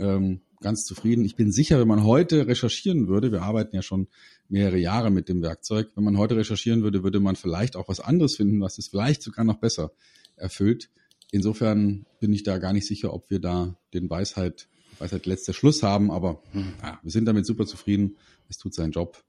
ähm, 0.00 0.40
ganz 0.60 0.84
zufrieden. 0.84 1.24
Ich 1.24 1.36
bin 1.36 1.52
sicher, 1.52 1.78
wenn 1.78 1.88
man 1.88 2.04
heute 2.04 2.46
recherchieren 2.46 3.08
würde, 3.08 3.32
wir 3.32 3.42
arbeiten 3.42 3.74
ja 3.74 3.82
schon 3.82 4.08
mehrere 4.48 4.78
Jahre 4.78 5.10
mit 5.10 5.28
dem 5.28 5.42
Werkzeug, 5.42 5.90
wenn 5.94 6.04
man 6.04 6.18
heute 6.18 6.36
recherchieren 6.36 6.82
würde, 6.82 7.02
würde 7.02 7.20
man 7.20 7.36
vielleicht 7.36 7.76
auch 7.76 7.88
was 7.88 8.00
anderes 8.00 8.36
finden, 8.36 8.60
was 8.60 8.78
es 8.78 8.88
vielleicht 8.88 9.22
sogar 9.22 9.44
noch 9.44 9.58
besser 9.58 9.92
erfüllt. 10.36 10.90
Insofern 11.32 12.06
bin 12.18 12.32
ich 12.32 12.42
da 12.42 12.58
gar 12.58 12.72
nicht 12.72 12.86
sicher, 12.86 13.14
ob 13.14 13.30
wir 13.30 13.38
da 13.38 13.76
den 13.94 14.10
Weisheit, 14.10 14.68
Weisheit 14.98 15.26
letzter 15.26 15.52
Schluss 15.52 15.82
haben, 15.82 16.10
aber 16.10 16.42
ja, 16.82 16.98
wir 17.02 17.10
sind 17.10 17.26
damit 17.26 17.46
super 17.46 17.66
zufrieden. 17.66 18.16
Es 18.48 18.58
tut 18.58 18.74
seinen 18.74 18.90
Job 18.90 19.22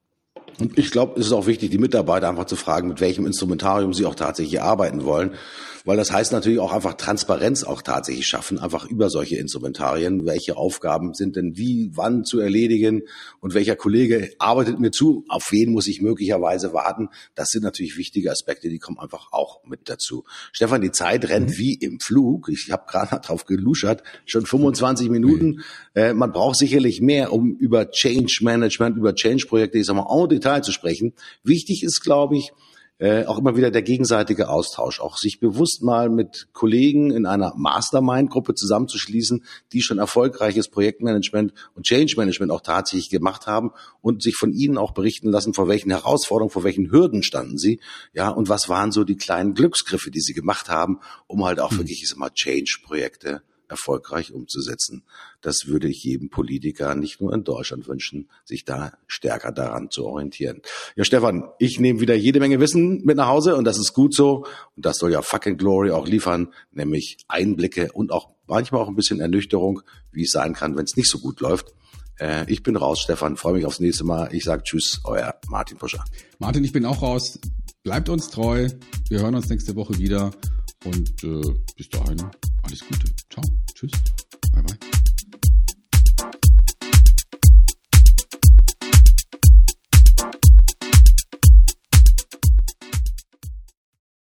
und 0.59 0.77
ich 0.77 0.91
glaube, 0.91 1.19
es 1.19 1.27
ist 1.27 1.31
auch 1.31 1.47
wichtig, 1.47 1.71
die 1.71 1.77
Mitarbeiter 1.77 2.29
einfach 2.29 2.45
zu 2.45 2.55
fragen, 2.55 2.87
mit 2.87 3.01
welchem 3.01 3.25
Instrumentarium 3.25 3.93
sie 3.93 4.05
auch 4.05 4.15
tatsächlich 4.15 4.61
arbeiten 4.61 5.03
wollen. 5.05 5.31
Weil 5.85 5.97
das 5.97 6.11
heißt 6.11 6.31
natürlich 6.31 6.59
auch 6.59 6.71
einfach 6.71 6.93
Transparenz 6.93 7.63
auch 7.63 7.81
tatsächlich 7.81 8.27
schaffen, 8.27 8.59
einfach 8.59 8.85
über 8.85 9.09
solche 9.09 9.37
Instrumentarien. 9.37 10.25
Welche 10.25 10.57
Aufgaben 10.57 11.13
sind 11.13 11.35
denn 11.35 11.57
wie, 11.57 11.89
wann 11.93 12.23
zu 12.23 12.39
erledigen 12.39 13.03
und 13.39 13.53
welcher 13.53 13.75
Kollege 13.75 14.31
arbeitet 14.37 14.79
mir 14.79 14.91
zu? 14.91 15.25
Auf 15.27 15.51
wen 15.51 15.71
muss 15.71 15.87
ich 15.87 16.01
möglicherweise 16.01 16.73
warten? 16.73 17.09
Das 17.35 17.49
sind 17.49 17.63
natürlich 17.63 17.97
wichtige 17.97 18.31
Aspekte, 18.31 18.69
die 18.69 18.79
kommen 18.79 18.99
einfach 18.99 19.31
auch 19.31 19.63
mit 19.65 19.89
dazu. 19.89 20.23
Stefan, 20.51 20.81
die 20.81 20.91
Zeit 20.91 21.27
rennt 21.29 21.49
mhm. 21.49 21.57
wie 21.57 21.73
im 21.73 21.99
Flug. 21.99 22.49
Ich 22.49 22.71
habe 22.71 22.83
gerade 22.87 23.19
drauf 23.25 23.45
geluschert, 23.45 24.03
schon 24.25 24.45
25 24.45 25.09
Minuten. 25.09 25.47
Mhm. 25.47 25.63
Äh, 25.95 26.13
man 26.13 26.31
braucht 26.31 26.57
sicherlich 26.57 27.01
mehr, 27.01 27.33
um 27.33 27.55
über 27.55 27.89
Change 27.89 28.39
Management, 28.41 28.97
über 28.97 29.15
Change-Projekte, 29.15 29.79
ich 29.79 29.85
sag 29.85 29.95
mal, 29.95 30.07
en 30.09 30.29
Detail 30.29 30.61
zu 30.61 30.71
sprechen. 30.71 31.13
Wichtig 31.43 31.83
ist, 31.83 32.01
glaube 32.01 32.37
ich, 32.37 32.51
äh, 33.01 33.25
auch 33.25 33.39
immer 33.39 33.55
wieder 33.55 33.71
der 33.71 33.81
gegenseitige 33.81 34.47
Austausch, 34.47 34.99
auch 34.99 35.17
sich 35.17 35.39
bewusst 35.39 35.81
mal 35.81 36.07
mit 36.07 36.49
Kollegen 36.53 37.09
in 37.09 37.25
einer 37.25 37.51
Mastermind-Gruppe 37.57 38.53
zusammenzuschließen, 38.53 39.43
die 39.73 39.81
schon 39.81 39.97
erfolgreiches 39.97 40.67
Projektmanagement 40.69 41.51
und 41.73 41.87
Change 41.87 42.13
Management 42.15 42.51
auch 42.51 42.61
tatsächlich 42.61 43.09
gemacht 43.09 43.47
haben 43.47 43.71
und 44.01 44.21
sich 44.21 44.35
von 44.35 44.53
ihnen 44.53 44.77
auch 44.77 44.91
berichten 44.91 45.29
lassen, 45.29 45.55
vor 45.55 45.67
welchen 45.67 45.89
Herausforderungen, 45.89 46.51
vor 46.51 46.63
welchen 46.63 46.91
Hürden 46.91 47.23
standen 47.23 47.57
sie, 47.57 47.79
ja, 48.13 48.29
und 48.29 48.49
was 48.49 48.69
waren 48.69 48.91
so 48.91 49.03
die 49.03 49.17
kleinen 49.17 49.55
Glücksgriffe, 49.55 50.11
die 50.11 50.21
sie 50.21 50.33
gemacht 50.33 50.69
haben, 50.69 50.99
um 51.25 51.43
halt 51.43 51.59
auch 51.59 51.71
hm. 51.71 51.79
wirklich, 51.79 52.03
ich 52.03 52.09
sag 52.09 52.19
mal, 52.19 52.29
Change-Projekte 52.29 53.41
erfolgreich 53.71 54.31
umzusetzen. 54.31 55.03
Das 55.41 55.65
würde 55.65 55.87
ich 55.87 56.03
jedem 56.03 56.29
Politiker 56.29 56.93
nicht 56.93 57.21
nur 57.21 57.33
in 57.33 57.43
Deutschland 57.43 57.87
wünschen, 57.87 58.29
sich 58.45 58.65
da 58.65 58.93
stärker 59.07 59.51
daran 59.51 59.89
zu 59.89 60.05
orientieren. 60.05 60.61
Ja, 60.95 61.03
Stefan, 61.03 61.45
ich 61.57 61.79
nehme 61.79 61.99
wieder 61.99 62.13
jede 62.13 62.39
Menge 62.39 62.59
Wissen 62.59 63.01
mit 63.03 63.17
nach 63.17 63.27
Hause 63.27 63.55
und 63.55 63.65
das 63.65 63.79
ist 63.79 63.93
gut 63.93 64.13
so. 64.13 64.45
Und 64.75 64.85
das 64.85 64.97
soll 64.97 65.11
ja 65.11 65.21
fucking 65.21 65.57
Glory 65.57 65.91
auch 65.91 66.07
liefern, 66.07 66.53
nämlich 66.71 67.17
Einblicke 67.27 67.91
und 67.93 68.11
auch 68.11 68.29
manchmal 68.45 68.81
auch 68.81 68.89
ein 68.89 68.95
bisschen 68.95 69.19
Ernüchterung, 69.19 69.81
wie 70.11 70.23
es 70.23 70.31
sein 70.31 70.53
kann, 70.53 70.75
wenn 70.75 70.83
es 70.83 70.95
nicht 70.95 71.09
so 71.09 71.19
gut 71.19 71.39
läuft. 71.39 71.73
Äh, 72.19 72.51
ich 72.51 72.61
bin 72.61 72.75
raus, 72.75 72.99
Stefan. 72.99 73.37
Freue 73.37 73.53
mich 73.53 73.65
aufs 73.65 73.79
nächste 73.79 74.03
Mal. 74.03 74.29
Ich 74.33 74.43
sage 74.43 74.63
Tschüss, 74.63 74.99
euer 75.05 75.33
Martin 75.47 75.77
Puscher. 75.77 76.03
Martin, 76.37 76.63
ich 76.63 76.71
bin 76.71 76.85
auch 76.85 77.01
raus. 77.01 77.39
Bleibt 77.83 78.09
uns 78.09 78.29
treu. 78.29 78.67
Wir 79.09 79.21
hören 79.21 79.33
uns 79.33 79.49
nächste 79.49 79.75
Woche 79.75 79.97
wieder. 79.97 80.31
Und 80.85 81.23
äh, 81.23 81.53
bis 81.75 81.89
dahin 81.89 82.21
alles 82.63 82.79
Gute. 82.87 83.07
Ciao. 83.29 83.43
Tschüss. 83.73 83.91
Bye 84.53 84.63
bye. 84.63 84.90